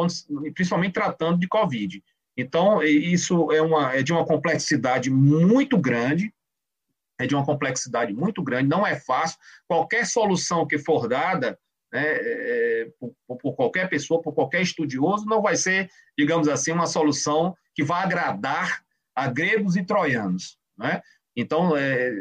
principalmente 0.53 0.93
tratando 0.93 1.39
de 1.39 1.47
Covid. 1.47 2.03
Então, 2.37 2.81
isso 2.83 3.51
é, 3.51 3.61
uma, 3.61 3.93
é 3.93 4.01
de 4.01 4.13
uma 4.13 4.25
complexidade 4.25 5.09
muito 5.09 5.77
grande, 5.77 6.33
é 7.19 7.27
de 7.27 7.35
uma 7.35 7.45
complexidade 7.45 8.13
muito 8.13 8.41
grande, 8.41 8.69
não 8.69 8.87
é 8.87 8.95
fácil. 8.95 9.37
Qualquer 9.67 10.05
solução 10.05 10.65
que 10.65 10.77
for 10.77 11.07
dada 11.07 11.59
né, 11.91 12.03
é, 12.05 12.87
por, 12.99 13.37
por, 13.37 13.55
qualquer 13.55 13.89
pessoa, 13.89 14.21
por 14.21 14.33
qualquer 14.33 14.61
estudioso, 14.61 15.25
não 15.25 15.41
vai 15.41 15.55
ser, 15.55 15.89
digamos 16.17 16.47
assim, 16.47 16.71
uma 16.71 16.87
solução 16.87 17.55
que 17.75 17.83
vai 17.83 18.03
agradar 18.03 18.83
a 19.13 19.27
gregos 19.27 19.75
e 19.75 19.83
troianos. 19.83 20.57
Né? 20.77 21.01
Então, 21.35 21.75
é, 21.75 22.11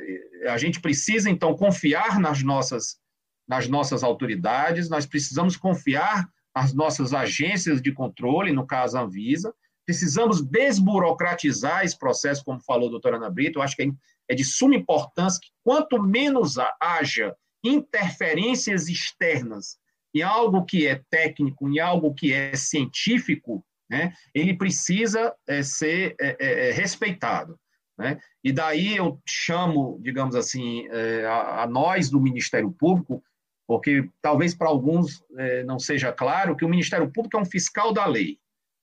a 0.48 0.58
gente 0.58 0.80
precisa, 0.80 1.30
então, 1.30 1.54
confiar 1.54 2.18
nas 2.18 2.42
nossas, 2.42 2.98
nas 3.46 3.68
nossas 3.68 4.02
autoridades, 4.02 4.88
nós 4.88 5.06
precisamos 5.06 5.56
confiar 5.56 6.28
nas 6.54 6.74
nossas 6.74 7.14
agências 7.14 7.80
de 7.80 7.92
controle, 7.92 8.52
no 8.52 8.66
caso 8.66 8.98
a 8.98 9.02
Anvisa, 9.02 9.54
precisamos 9.86 10.42
desburocratizar 10.42 11.84
esse 11.84 11.98
processo, 11.98 12.44
como 12.44 12.60
falou 12.60 12.88
a 12.88 12.90
doutora 12.90 13.16
Ana 13.16 13.30
Brito, 13.30 13.58
eu 13.58 13.62
acho 13.62 13.76
que 13.76 13.82
é 13.82 13.86
é 14.28 14.34
de 14.34 14.44
suma 14.44 14.74
importância 14.74 15.40
que 15.42 15.50
quanto 15.64 16.02
menos 16.02 16.56
haja 16.80 17.34
interferências 17.64 18.88
externas 18.88 19.78
em 20.14 20.22
algo 20.22 20.64
que 20.64 20.86
é 20.86 21.02
técnico, 21.10 21.68
em 21.68 21.78
algo 21.78 22.14
que 22.14 22.32
é 22.32 22.54
científico, 22.54 23.64
né, 23.90 24.12
ele 24.34 24.56
precisa 24.56 25.34
é, 25.46 25.62
ser 25.62 26.14
é, 26.20 26.36
é, 26.38 26.68
é, 26.68 26.72
respeitado. 26.72 27.58
Né? 27.96 28.20
E 28.44 28.52
daí 28.52 28.96
eu 28.96 29.20
chamo, 29.26 29.98
digamos 30.02 30.36
assim, 30.36 30.86
é, 30.88 31.26
a, 31.26 31.62
a, 31.62 31.66
nós 31.66 32.10
do 32.10 32.20
Ministério 32.20 32.70
Público, 32.70 33.22
porque 33.66 34.08
talvez 34.22 34.54
para 34.54 34.68
alguns 34.68 35.22
é, 35.36 35.64
não 35.64 35.78
seja 35.78 36.12
claro 36.12 36.56
que 36.56 36.64
o 36.64 36.68
Ministério 36.68 37.10
Público 37.10 37.36
é 37.36 37.40
um 37.40 37.46
fiscal 37.46 37.92
da 37.92 38.06
lei. 38.06 38.38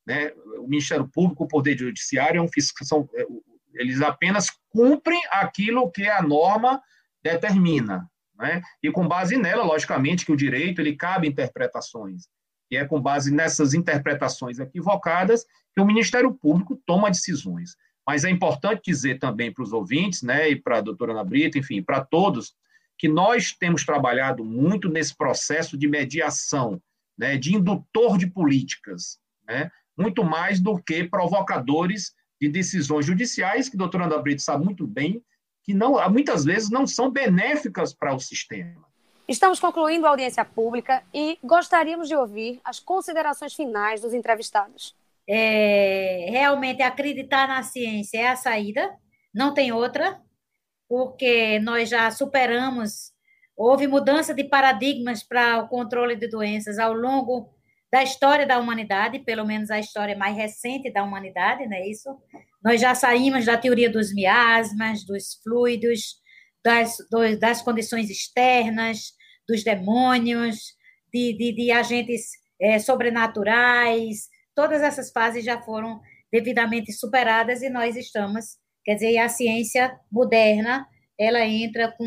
Né? 0.05 0.31
O 0.59 0.67
Ministério 0.67 1.07
Público, 1.07 1.45
o 1.45 1.47
Poder 1.47 1.77
Judiciário, 1.77 2.39
é 2.39 2.41
um 2.41 2.47
fiscal, 2.47 2.85
são, 2.85 3.09
eles 3.75 4.01
apenas 4.01 4.49
cumprem 4.69 5.21
aquilo 5.31 5.91
que 5.91 6.07
a 6.07 6.21
norma 6.21 6.81
determina. 7.23 8.09
Né? 8.37 8.61
E 8.83 8.91
com 8.91 9.07
base 9.07 9.37
nela, 9.37 9.63
logicamente, 9.63 10.25
que 10.25 10.31
o 10.31 10.37
direito 10.37 10.81
ele 10.81 10.95
cabe 10.95 11.27
interpretações. 11.27 12.27
E 12.69 12.77
é 12.77 12.85
com 12.85 12.99
base 12.99 13.33
nessas 13.33 13.73
interpretações 13.73 14.59
equivocadas 14.59 15.45
que 15.73 15.81
o 15.81 15.85
Ministério 15.85 16.33
Público 16.33 16.81
toma 16.85 17.11
decisões. 17.11 17.75
Mas 18.07 18.23
é 18.23 18.29
importante 18.29 18.83
dizer 18.85 19.19
também 19.19 19.51
para 19.51 19.63
os 19.63 19.73
ouvintes, 19.73 20.21
né, 20.21 20.49
e 20.49 20.55
para 20.55 20.77
a 20.77 20.81
doutora 20.81 21.11
Ana 21.11 21.23
Brita, 21.23 21.57
enfim, 21.57 21.81
para 21.81 22.03
todos, 22.03 22.53
que 22.97 23.07
nós 23.07 23.51
temos 23.51 23.83
trabalhado 23.83 24.43
muito 24.43 24.89
nesse 24.89 25.15
processo 25.15 25.77
de 25.77 25.87
mediação, 25.87 26.81
né, 27.17 27.37
de 27.37 27.55
indutor 27.55 28.17
de 28.17 28.27
políticas, 28.27 29.19
né, 29.47 29.71
muito 29.97 30.23
mais 30.23 30.59
do 30.59 30.77
que 30.77 31.03
provocadores 31.03 32.13
de 32.41 32.49
decisões 32.49 33.05
judiciais, 33.05 33.69
que 33.69 33.75
a 33.75 33.79
doutora 33.79 34.05
Ana 34.05 34.17
Brito 34.17 34.41
sabe 34.41 34.63
muito 34.63 34.85
bem, 34.85 35.23
que 35.63 35.73
não, 35.73 35.97
muitas 36.09 36.45
vezes 36.45 36.69
não 36.69 36.85
são 36.85 37.09
benéficas 37.09 37.93
para 37.93 38.13
o 38.13 38.19
sistema. 38.19 38.85
Estamos 39.27 39.59
concluindo 39.59 40.05
a 40.05 40.09
audiência 40.09 40.45
pública 40.45 41.01
e 41.11 41.39
gostaríamos 41.43 42.07
de 42.07 42.15
ouvir 42.15 42.61
as 42.63 42.79
considerações 42.79 43.53
finais 43.53 44.01
dos 44.01 44.13
entrevistados. 44.13 44.95
É, 45.27 46.27
realmente 46.29 46.83
acreditar 46.83 47.47
na 47.47 47.63
ciência 47.63 48.19
é 48.19 48.27
a 48.27 48.35
saída, 48.35 48.95
não 49.33 49.55
tem 49.55 49.71
outra, 49.71 50.21
porque 50.87 51.57
nós 51.59 51.89
já 51.89 52.11
superamos, 52.11 53.11
houve 53.57 53.87
mudança 53.87 54.35
de 54.35 54.43
paradigmas 54.43 55.23
para 55.23 55.57
o 55.57 55.67
controle 55.67 56.15
de 56.15 56.27
doenças 56.27 56.77
ao 56.77 56.93
longo 56.93 57.54
da 57.95 58.03
história 58.03 58.45
da 58.45 58.59
humanidade, 58.59 59.19
pelo 59.19 59.45
menos 59.45 59.71
a 59.71 59.79
história 59.79 60.17
mais 60.17 60.35
recente 60.35 60.91
da 60.91 61.01
humanidade, 61.01 61.65
não 61.65 61.77
é 61.77 61.87
isso? 61.87 62.09
Nós 62.61 62.81
já 62.81 62.93
saímos 62.93 63.45
da 63.45 63.57
teoria 63.57 63.89
dos 63.89 64.13
miasmas, 64.13 65.05
dos 65.05 65.39
fluidos, 65.41 66.15
das, 66.61 66.97
das 67.39 67.61
condições 67.61 68.09
externas, 68.09 69.13
dos 69.47 69.63
demônios, 69.63 70.57
de, 71.13 71.37
de, 71.37 71.53
de 71.53 71.71
agentes 71.71 72.31
é, 72.59 72.79
sobrenaturais, 72.79 74.27
todas 74.53 74.81
essas 74.81 75.09
fases 75.09 75.45
já 75.45 75.61
foram 75.61 76.01
devidamente 76.29 76.91
superadas 76.91 77.61
e 77.61 77.69
nós 77.69 77.95
estamos, 77.95 78.57
quer 78.83 78.95
dizer, 78.95 79.17
a 79.19 79.29
ciência 79.29 79.97
moderna, 80.11 80.85
ela 81.17 81.45
entra 81.45 81.93
com, 81.97 82.05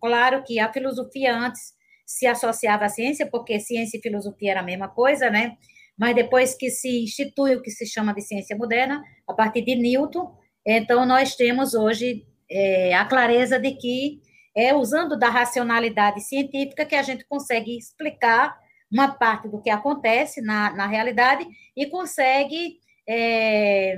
claro 0.00 0.42
que 0.44 0.58
a 0.58 0.72
filosofia 0.72 1.36
antes 1.36 1.74
se 2.06 2.26
associava 2.26 2.84
à 2.84 2.88
ciência, 2.88 3.28
porque 3.28 3.58
ciência 3.58 3.98
e 3.98 4.00
filosofia 4.00 4.52
era 4.52 4.60
a 4.60 4.62
mesma 4.62 4.88
coisa, 4.88 5.28
né? 5.28 5.56
Mas 5.98 6.14
depois 6.14 6.54
que 6.54 6.70
se 6.70 7.02
institui 7.02 7.56
o 7.56 7.62
que 7.62 7.70
se 7.70 7.86
chama 7.86 8.14
de 8.14 8.22
ciência 8.22 8.56
moderna, 8.56 9.02
a 9.26 9.34
partir 9.34 9.62
de 9.62 9.74
Newton, 9.74 10.36
então 10.64 11.04
nós 11.04 11.34
temos 11.34 11.74
hoje 11.74 12.24
é, 12.50 12.94
a 12.94 13.04
clareza 13.04 13.58
de 13.58 13.72
que 13.72 14.20
é 14.54 14.74
usando 14.74 15.18
da 15.18 15.28
racionalidade 15.28 16.20
científica 16.20 16.86
que 16.86 16.94
a 16.94 17.02
gente 17.02 17.24
consegue 17.26 17.76
explicar 17.76 18.56
uma 18.90 19.08
parte 19.08 19.48
do 19.48 19.60
que 19.60 19.68
acontece 19.68 20.40
na, 20.40 20.72
na 20.74 20.86
realidade 20.86 21.46
e 21.76 21.86
consegue 21.86 22.78
é, 23.06 23.96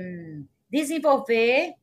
desenvolver 0.69 1.73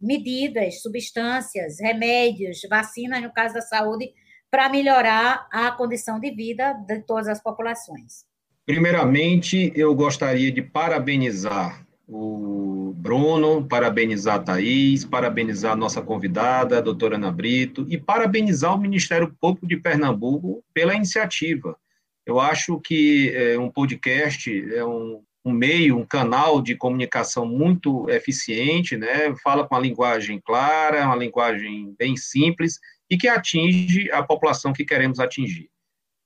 medidas, 0.00 0.82
substâncias, 0.82 1.80
remédios, 1.80 2.60
vacinas, 2.68 3.22
no 3.22 3.32
caso 3.32 3.54
da 3.54 3.62
saúde, 3.62 4.12
para 4.54 4.68
melhorar 4.68 5.48
a 5.50 5.72
condição 5.72 6.20
de 6.20 6.30
vida 6.30 6.74
de 6.86 7.00
todas 7.00 7.26
as 7.26 7.42
populações. 7.42 8.24
Primeiramente, 8.64 9.72
eu 9.74 9.92
gostaria 9.96 10.52
de 10.52 10.62
parabenizar 10.62 11.84
o 12.06 12.92
Bruno, 12.94 13.66
parabenizar 13.66 14.36
a 14.36 14.38
Thaís, 14.38 15.04
parabenizar 15.04 15.72
a 15.72 15.76
nossa 15.76 16.00
convidada, 16.00 16.78
a 16.78 16.80
doutora 16.80 17.16
Ana 17.16 17.32
Brito, 17.32 17.84
e 17.88 17.98
parabenizar 17.98 18.72
o 18.72 18.80
Ministério 18.80 19.34
Público 19.40 19.66
de 19.66 19.76
Pernambuco 19.76 20.62
pela 20.72 20.94
iniciativa. 20.94 21.76
Eu 22.24 22.38
acho 22.38 22.78
que 22.78 23.32
é, 23.34 23.58
um 23.58 23.68
podcast 23.68 24.72
é 24.72 24.84
um, 24.84 25.20
um, 25.44 25.52
meio, 25.52 25.98
um 25.98 26.06
canal 26.06 26.62
de 26.62 26.76
comunicação 26.76 27.44
muito 27.44 28.08
eficiente, 28.08 28.96
né? 28.96 29.34
fala 29.42 29.66
com 29.66 29.74
uma 29.74 29.80
linguagem 29.80 30.40
clara, 30.40 31.06
uma 31.06 31.16
linguagem 31.16 31.92
bem 31.98 32.16
simples, 32.16 32.78
e 33.14 33.16
que 33.16 33.28
atinge 33.28 34.10
a 34.10 34.24
população 34.24 34.72
que 34.72 34.84
queremos 34.84 35.20
atingir. 35.20 35.70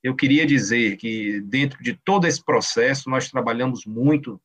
Eu 0.03 0.17
queria 0.17 0.47
dizer 0.47 0.97
que, 0.97 1.39
dentro 1.43 1.83
de 1.83 1.93
todo 1.93 2.27
esse 2.27 2.43
processo, 2.43 3.11
nós 3.11 3.31
trabalhamos 3.31 3.85
muito, 3.85 4.41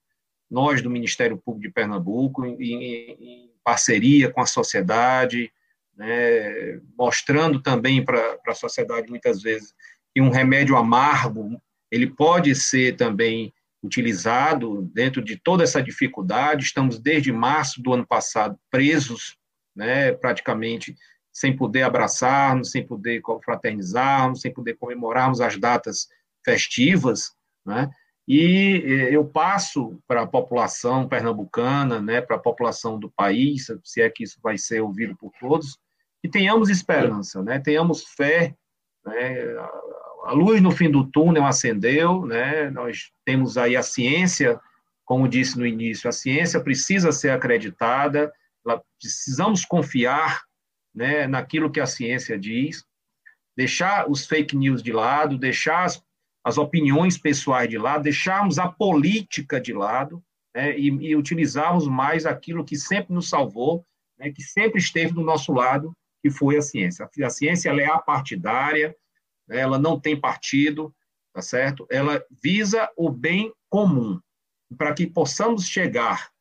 nós 0.52 0.82
do 0.82 0.90
Ministério 0.90 1.38
Público 1.38 1.70
de 1.70 1.74
Pernambuco, 1.74 2.46
em, 2.46 2.60
em 2.60 3.50
parceria 3.64 4.30
com 4.30 4.42
a 4.42 4.46
sociedade, 4.46 5.50
né, 5.96 6.82
mostrando 6.98 7.62
também 7.62 8.04
para 8.04 8.38
a 8.46 8.54
sociedade, 8.54 9.10
muitas 9.10 9.42
vezes, 9.42 9.74
que 10.14 10.20
um 10.20 10.30
remédio 10.30 10.76
amargo, 10.76 11.58
ele 11.90 12.08
pode 12.08 12.54
ser 12.56 12.98
também 12.98 13.54
utilizado 13.82 14.82
dentro 14.94 15.24
de 15.24 15.38
toda 15.38 15.64
essa 15.64 15.82
dificuldade. 15.82 16.66
Estamos, 16.66 17.00
desde 17.00 17.32
março 17.32 17.82
do 17.82 17.94
ano 17.94 18.06
passado, 18.06 18.60
presos, 18.70 19.38
né, 19.74 20.12
praticamente 20.12 20.94
sem 21.34 21.56
poder 21.56 21.82
abraçarmos, 21.82 22.70
sem 22.70 22.86
poder 22.86 23.20
confraternizarmos, 23.22 24.42
sem 24.42 24.54
poder 24.54 24.76
comemorarmos 24.76 25.42
as 25.42 25.58
datas 25.58 26.08
festivas, 26.46 27.34
né? 27.66 27.90
E 28.28 28.84
eh, 28.86 29.16
eu 29.16 29.26
passo 29.26 30.00
para 30.08 30.22
a 30.22 30.28
população 30.28 31.08
pernambucana, 31.10 32.02
né, 32.02 32.22
para 32.22 32.38
a 32.38 32.40
população 32.40 32.98
do 32.98 33.12
país, 33.12 33.68
se 33.84 34.02
é 34.02 34.10
que 34.10 34.24
isso 34.24 34.40
vai 34.42 34.58
ser 34.58 34.80
ouvido 34.80 35.16
por 35.18 35.32
todos, 35.40 35.78
e 36.24 36.30
tenhamos 36.30 36.70
esperança, 36.70 37.44
né, 37.44 37.60
tenhamos 37.60 38.04
fé, 38.16 38.56
né, 39.06 39.44
a 40.24 40.32
luz 40.32 40.62
no 40.62 40.72
fim 40.72 40.90
do 40.90 41.04
túnel 41.04 41.46
acendeu, 41.46 42.26
né, 42.26 42.70
nós 42.70 43.12
temos 43.26 43.58
aí 43.58 43.76
a 43.76 43.84
ciência, 43.84 44.58
como 45.04 45.28
disse 45.28 45.60
no 45.60 45.66
início, 45.66 46.08
a 46.10 46.14
ciência 46.14 46.62
precisa 46.62 47.12
ser 47.12 47.32
acreditada, 47.32 48.32
precisamos 48.98 49.66
confiar 49.66 50.44
né, 50.94 51.28
naquilo 51.28 51.72
que 51.72 51.80
a 51.80 51.86
ciência 51.86 52.38
diz, 52.38 52.86
deixar 53.56 54.10
os 54.10 54.26
fake 54.26 54.56
news 54.56 54.82
de 54.82 54.92
lado, 54.92 55.38
deixar 55.38 55.86
as, 55.86 56.04
as 56.44 56.58
opiniões 56.58 57.18
pessoais 57.18 57.70
de 57.70 57.78
lado, 57.78 58.04
deixarmos 58.04 58.60
a 58.60 58.68
política 58.68 59.60
de 59.60 59.74
lado 59.74 60.24
né, 60.56 60.78
e, 60.78 60.88
e, 60.88 61.16
utilizarmos 61.16 61.88
mais 61.88 62.26
aquilo 62.26 62.66
que 62.66 62.76
sempre 62.76 63.14
nos 63.14 63.30
salvou, 63.30 63.86
né, 64.18 64.32
que 64.32 64.44
sempre 64.44 64.80
esteve 64.80 65.14
do 65.14 65.22
nosso 65.22 65.52
lado, 65.52 65.96
que 66.22 66.30
foi 66.30 66.58
a 66.58 66.62
ciência. 66.62 67.10
A 67.24 67.30
ciência 67.30 67.70
ela 67.70 67.82
é 67.82 67.86
apartidária, 67.86 68.96
né? 69.48 69.60
ela 69.60 69.78
não 69.78 70.00
tem 70.00 70.20
partido, 70.20 70.96
tá 71.34 71.42
certo? 71.42 71.86
Ela 71.90 72.24
visa 72.42 72.90
o 72.96 73.10
bem 73.10 73.54
comum. 73.70 74.20
Para 74.78 74.94
que 74.94 75.06
possamos 75.06 75.68
chegar 75.68 76.32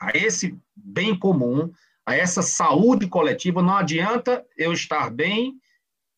a 0.00 0.10
esse 0.16 0.58
bem 0.76 1.18
comum, 1.18 1.72
a 2.06 2.14
essa 2.14 2.42
saúde 2.42 3.08
coletiva, 3.08 3.62
não 3.62 3.76
adianta 3.76 4.44
eu 4.56 4.72
estar 4.72 5.10
bem 5.10 5.54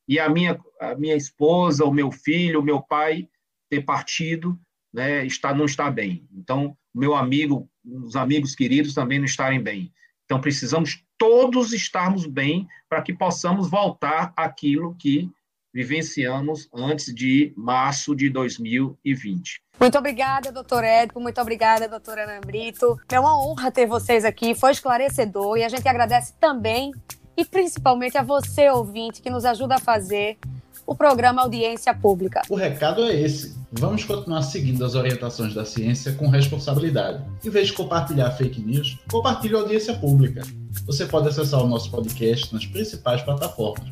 e 0.08 0.18
a 0.18 0.28
minha, 0.28 0.58
a 0.80 0.94
minha 0.94 1.16
esposa, 1.16 1.84
o 1.84 1.92
meu 1.92 2.10
filho, 2.10 2.60
o 2.60 2.64
meu 2.64 2.80
pai 2.80 3.28
ter 3.70 3.82
partido, 3.82 4.58
né, 4.92 5.26
estar, 5.26 5.54
não 5.54 5.64
estar 5.64 5.90
bem. 5.90 6.26
Então, 6.32 6.76
meu 6.94 7.14
amigo, 7.14 7.68
os 7.84 8.16
amigos 8.16 8.54
queridos 8.54 8.94
também 8.94 9.18
não 9.18 9.26
estarem 9.26 9.62
bem. 9.62 9.92
Então, 10.24 10.40
precisamos 10.40 11.04
todos 11.18 11.72
estarmos 11.72 12.26
bem 12.26 12.66
para 12.88 13.02
que 13.02 13.12
possamos 13.12 13.68
voltar 13.68 14.32
àquilo 14.36 14.94
que 14.94 15.30
vivenciamos 15.72 16.68
antes 16.72 17.12
de 17.12 17.52
março 17.56 18.14
de 18.14 18.30
2020. 18.30 19.63
Muito 19.78 19.98
obrigada, 19.98 20.50
doutor 20.52 20.84
Édipo. 20.84 21.20
Muito 21.20 21.40
obrigada, 21.40 21.88
doutora 21.88 22.24
Ana 22.24 22.40
Brito. 22.40 22.98
É 23.10 23.20
uma 23.20 23.38
honra 23.38 23.70
ter 23.70 23.86
vocês 23.86 24.24
aqui, 24.24 24.54
foi 24.54 24.72
esclarecedor 24.72 25.56
e 25.58 25.64
a 25.64 25.68
gente 25.68 25.86
agradece 25.88 26.32
também 26.40 26.92
e 27.36 27.44
principalmente 27.44 28.16
a 28.16 28.22
você, 28.22 28.70
ouvinte, 28.70 29.20
que 29.20 29.30
nos 29.30 29.44
ajuda 29.44 29.76
a 29.76 29.80
fazer 29.80 30.38
o 30.86 30.94
programa 30.94 31.42
Audiência 31.42 31.94
Pública. 31.94 32.42
O 32.48 32.54
recado 32.54 33.02
é 33.04 33.14
esse. 33.14 33.56
Vamos 33.72 34.04
continuar 34.04 34.42
seguindo 34.42 34.84
as 34.84 34.94
orientações 34.94 35.54
da 35.54 35.64
ciência 35.64 36.12
com 36.12 36.28
responsabilidade. 36.28 37.24
Em 37.44 37.50
vez 37.50 37.68
de 37.68 37.72
compartilhar 37.72 38.30
fake 38.32 38.60
news, 38.60 38.98
compartilhe 39.10 39.56
a 39.56 39.58
audiência 39.58 39.94
pública. 39.94 40.42
Você 40.86 41.06
pode 41.06 41.28
acessar 41.28 41.60
o 41.60 41.66
nosso 41.66 41.90
podcast 41.90 42.52
nas 42.52 42.66
principais 42.66 43.22
plataformas, 43.22 43.88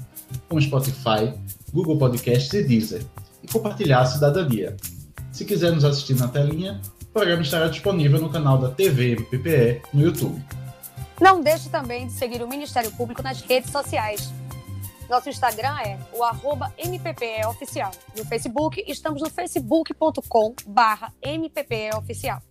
como 0.48 0.60
Spotify, 0.60 1.34
Google 1.72 1.98
Podcasts 1.98 2.52
e 2.52 2.62
Deezer, 2.62 3.02
e 3.42 3.48
compartilhar 3.48 4.00
a 4.00 4.06
cidadania. 4.06 4.76
Se 5.32 5.46
quiser 5.46 5.72
nos 5.72 5.82
assistir 5.82 6.14
na 6.14 6.28
telinha, 6.28 6.80
o 7.00 7.06
programa 7.06 7.42
estará 7.42 7.66
disponível 7.68 8.20
no 8.20 8.30
canal 8.30 8.58
da 8.58 8.70
TV 8.70 9.12
MPPE 9.12 9.80
no 9.92 10.02
YouTube. 10.02 10.44
Não 11.18 11.40
deixe 11.40 11.70
também 11.70 12.06
de 12.06 12.12
seguir 12.12 12.42
o 12.42 12.48
Ministério 12.48 12.92
Público 12.92 13.22
nas 13.22 13.40
redes 13.40 13.70
sociais. 13.70 14.30
Nosso 15.08 15.30
Instagram 15.30 15.78
é 15.80 15.98
o 16.12 16.22
arroba 16.22 16.72
MPPEOficial. 16.76 17.92
No 18.16 18.24
Facebook, 18.26 18.84
estamos 18.86 19.22
no 19.22 19.30
facebook.com 19.30 20.54
barra 20.66 21.12
MPPEOficial. 21.22 22.42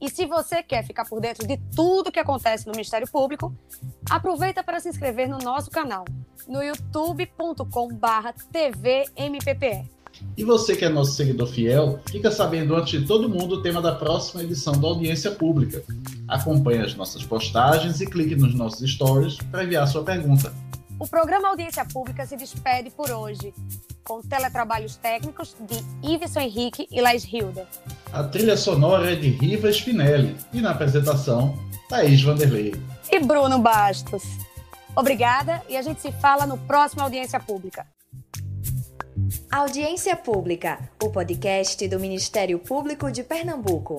E 0.00 0.08
se 0.08 0.26
você 0.26 0.62
quer 0.62 0.84
ficar 0.84 1.08
por 1.08 1.20
dentro 1.20 1.46
de 1.46 1.56
tudo 1.74 2.12
que 2.12 2.20
acontece 2.20 2.66
no 2.66 2.72
Ministério 2.72 3.10
Público, 3.10 3.56
aproveita 4.08 4.62
para 4.62 4.78
se 4.78 4.88
inscrever 4.88 5.28
no 5.28 5.38
nosso 5.38 5.70
canal, 5.70 6.04
no 6.46 6.62
youtube.com/barra 6.62 8.34
TVMPPE. 8.52 9.93
E 10.36 10.44
você 10.44 10.74
que 10.74 10.84
é 10.84 10.88
nosso 10.88 11.12
seguidor 11.12 11.46
fiel, 11.46 12.00
fica 12.10 12.30
sabendo 12.30 12.74
antes 12.74 13.00
de 13.00 13.06
todo 13.06 13.28
mundo 13.28 13.56
o 13.56 13.62
tema 13.62 13.80
da 13.80 13.94
próxima 13.94 14.42
edição 14.42 14.72
da 14.80 14.88
Audiência 14.88 15.30
Pública. 15.30 15.82
Acompanhe 16.26 16.80
as 16.80 16.94
nossas 16.94 17.22
postagens 17.22 18.00
e 18.00 18.06
clique 18.06 18.34
nos 18.34 18.54
nossos 18.54 18.90
stories 18.90 19.36
para 19.50 19.64
enviar 19.64 19.86
sua 19.86 20.02
pergunta. 20.02 20.52
O 20.98 21.08
programa 21.08 21.48
Audiência 21.48 21.84
Pública 21.84 22.24
se 22.24 22.36
despede 22.36 22.90
por 22.90 23.10
hoje, 23.10 23.52
com 24.04 24.20
teletrabalhos 24.20 24.96
técnicos 24.96 25.56
de 25.60 26.08
Iveson 26.08 26.40
Henrique 26.40 26.86
e 26.90 27.00
Laís 27.00 27.24
Hilda. 27.24 27.66
A 28.12 28.22
trilha 28.24 28.56
sonora 28.56 29.12
é 29.12 29.16
de 29.16 29.28
Riva 29.30 29.68
Spinelli 29.70 30.36
e 30.52 30.60
na 30.60 30.70
apresentação, 30.70 31.58
Thaís 31.88 32.22
Vanderlei. 32.22 32.74
E 33.10 33.18
Bruno 33.18 33.58
Bastos. 33.58 34.22
Obrigada 34.96 35.62
e 35.68 35.76
a 35.76 35.82
gente 35.82 36.00
se 36.00 36.12
fala 36.12 36.46
no 36.46 36.56
próximo 36.56 37.02
Audiência 37.02 37.40
Pública. 37.40 37.86
Audiência 39.56 40.16
Pública, 40.16 40.90
o 41.00 41.10
podcast 41.10 41.86
do 41.86 42.00
Ministério 42.00 42.58
Público 42.58 43.08
de 43.12 43.22
Pernambuco. 43.22 43.98